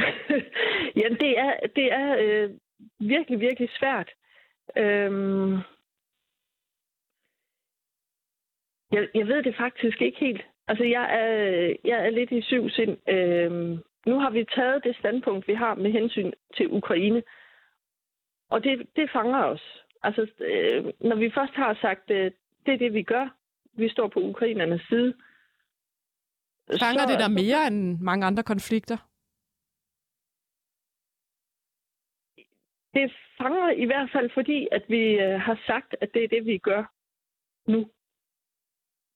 ja 1.01 1.07
det 1.09 1.39
er, 1.39 1.53
det 1.75 1.93
er 1.93 2.17
øh, 2.19 2.49
virkelig, 2.99 3.39
virkelig 3.39 3.69
svært. 3.79 4.09
Øhm, 4.77 5.57
Jeg, 8.91 9.07
jeg 9.15 9.27
ved 9.27 9.43
det 9.43 9.55
faktisk 9.55 10.01
ikke 10.01 10.19
helt. 10.19 10.45
Altså, 10.67 10.83
jeg 10.83 11.05
er, 11.19 11.27
jeg 11.83 12.05
er 12.05 12.09
lidt 12.09 12.31
i 12.31 12.41
syv 12.41 12.69
sind. 12.69 13.09
Øhm, 13.09 13.83
nu 14.05 14.19
har 14.19 14.29
vi 14.29 14.45
taget 14.55 14.83
det 14.83 14.95
standpunkt, 14.95 15.47
vi 15.47 15.53
har 15.53 15.75
med 15.75 15.91
hensyn 15.91 16.31
til 16.57 16.71
Ukraine. 16.71 17.23
Og 18.49 18.63
det, 18.63 18.87
det 18.95 19.09
fanger 19.13 19.43
os. 19.43 19.83
Altså, 20.03 20.21
øh, 20.39 20.85
når 20.99 21.15
vi 21.15 21.31
først 21.35 21.53
har 21.53 21.77
sagt, 21.81 22.11
øh, 22.11 22.31
det 22.65 22.73
er 22.73 22.77
det, 22.77 22.93
vi 22.93 23.03
gør. 23.03 23.35
Vi 23.73 23.89
står 23.89 24.07
på 24.07 24.19
ukrainernes 24.19 24.81
side. 24.89 25.13
Fanger 26.79 27.01
så, 27.01 27.11
det 27.11 27.19
der 27.19 27.29
mere 27.29 27.67
end 27.67 27.99
mange 27.99 28.25
andre 28.25 28.43
konflikter? 28.43 28.97
Det 32.93 33.13
fanger 33.37 33.69
i 33.71 33.85
hvert 33.85 34.09
fald, 34.11 34.29
fordi 34.33 34.67
at 34.71 34.83
vi 34.87 35.19
øh, 35.19 35.39
har 35.39 35.59
sagt, 35.67 35.95
at 36.01 36.13
det 36.13 36.23
er 36.23 36.27
det, 36.27 36.45
vi 36.45 36.57
gør 36.57 36.83
nu. 37.67 37.89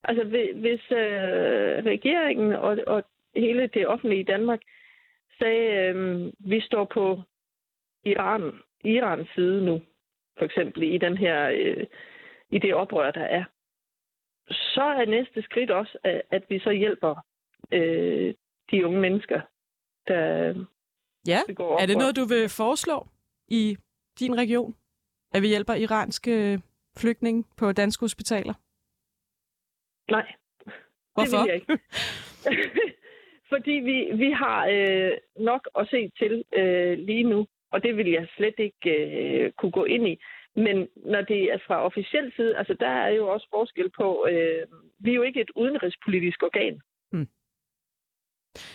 Altså 0.03 0.23
hvis 0.55 0.91
øh, 0.91 1.85
regeringen 1.85 2.53
og, 2.53 2.77
og 2.87 3.03
hele 3.35 3.67
det 3.67 3.87
offentlige 3.87 4.19
i 4.21 4.23
Danmark 4.33 4.61
sagde, 5.39 5.71
øh, 5.71 6.31
vi 6.39 6.61
står 6.61 6.85
på 6.85 7.21
Iran, 8.05 8.51
Irans 8.83 9.29
side 9.35 9.65
nu, 9.65 9.81
for 10.37 10.45
eksempel 10.45 10.83
i 10.83 10.97
den 10.97 11.17
her 11.17 11.49
øh, 11.49 11.85
i 12.51 12.59
det 12.59 12.73
oprør, 12.73 13.11
der 13.11 13.23
er, 13.23 13.43
så 14.49 14.81
er 14.83 15.05
næste 15.05 15.41
skridt 15.41 15.71
også, 15.71 15.97
at, 16.03 16.21
at 16.31 16.43
vi 16.49 16.59
så 16.59 16.71
hjælper 16.71 17.15
øh, 17.71 18.33
de 18.71 18.85
unge 18.85 19.01
mennesker, 19.01 19.41
der 20.07 20.53
Ja, 21.27 21.39
begår 21.47 21.65
oprør. 21.65 21.83
er 21.83 21.85
det 21.85 21.97
noget, 21.97 22.15
du 22.15 22.25
vil 22.25 22.49
foreslå 22.49 23.07
i 23.47 23.77
din 24.19 24.37
region? 24.37 24.75
At 25.33 25.41
vi 25.41 25.47
hjælper 25.47 25.73
iranske 25.73 26.61
flygtninge 26.97 27.43
på 27.57 27.71
danske 27.71 28.03
hospitaler? 28.03 28.53
Nej, 30.15 30.27
Hvorfor? 31.13 31.37
det 31.37 31.39
vil 31.39 31.51
jeg 31.51 31.55
ikke. 31.55 31.79
Fordi 33.51 33.71
vi, 33.71 33.97
vi 34.23 34.29
har 34.31 34.59
øh, 34.75 35.11
nok 35.49 35.63
at 35.79 35.87
se 35.93 36.11
til 36.19 36.43
øh, 36.55 36.97
lige 36.97 37.23
nu, 37.23 37.47
og 37.71 37.83
det 37.83 37.97
vil 37.97 38.09
jeg 38.11 38.27
slet 38.35 38.57
ikke 38.57 38.89
øh, 38.89 39.51
kunne 39.51 39.71
gå 39.71 39.83
ind 39.83 40.07
i. 40.07 40.15
Men 40.55 40.87
når 40.95 41.21
det 41.21 41.41
er 41.53 41.57
fra 41.67 41.85
officiel 41.85 42.33
side, 42.35 42.57
altså 42.57 42.73
der 42.73 42.93
er 43.05 43.09
jo 43.09 43.27
også 43.27 43.47
forskel 43.53 43.89
på, 43.89 44.27
øh, 44.31 44.67
vi 44.99 45.09
er 45.11 45.15
jo 45.15 45.21
ikke 45.21 45.41
et 45.41 45.51
udenrigspolitisk 45.55 46.43
organ. 46.43 46.81
Hmm. 47.11 47.27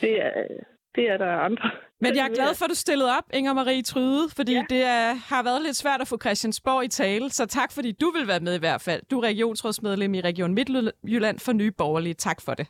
Det, 0.01 0.22
er, 0.22 0.46
det 0.94 1.11
er 1.11 1.16
der 1.16 1.33
andre. 1.37 1.70
Men 2.01 2.16
jeg 2.16 2.24
er 2.24 2.35
glad 2.35 2.55
for, 2.55 2.64
at 2.64 2.70
du 2.70 2.74
stillede 2.74 3.16
op, 3.18 3.24
Inger 3.33 3.53
Marie 3.53 3.83
Tryde, 3.83 4.29
fordi 4.37 4.53
ja. 4.53 4.64
Det 4.70 4.83
er, 4.83 5.14
har 5.14 5.42
været 5.42 5.62
lidt 5.62 5.77
svært 5.77 6.01
at 6.01 6.09
få 6.09 6.18
Christiansborg 6.18 6.85
i 6.85 6.88
tale. 6.88 7.31
Så 7.31 7.46
tak, 7.46 7.72
fordi 7.72 7.92
du 7.92 8.11
vil 8.11 8.29
være 8.29 8.40
med 8.40 8.55
i 8.55 8.59
hvert 8.59 8.81
fald. 8.81 9.03
Du 9.11 9.18
er 9.18 9.27
regionsrådsmedlem 9.27 10.14
i 10.14 10.20
Region 10.20 10.55
Midtjylland 10.55 11.38
for 11.38 11.53
Nye 11.53 11.70
Borgerlige. 11.70 12.14
Tak 12.14 12.40
for 12.40 12.55
det. 12.55 12.66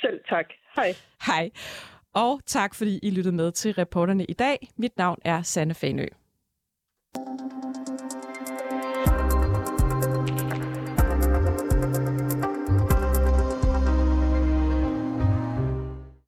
Selv 0.00 0.20
tak. 0.28 0.46
Hej. 0.76 0.94
Hej. 1.26 1.50
Og 2.14 2.40
tak, 2.46 2.74
fordi 2.74 2.98
I 3.02 3.10
lyttede 3.10 3.36
med 3.36 3.52
til 3.52 3.72
reporterne 3.72 4.24
i 4.24 4.32
dag. 4.32 4.68
Mit 4.76 4.98
navn 4.98 5.18
er 5.24 5.42
Sanne 5.42 5.74
Fanø. 5.74 6.06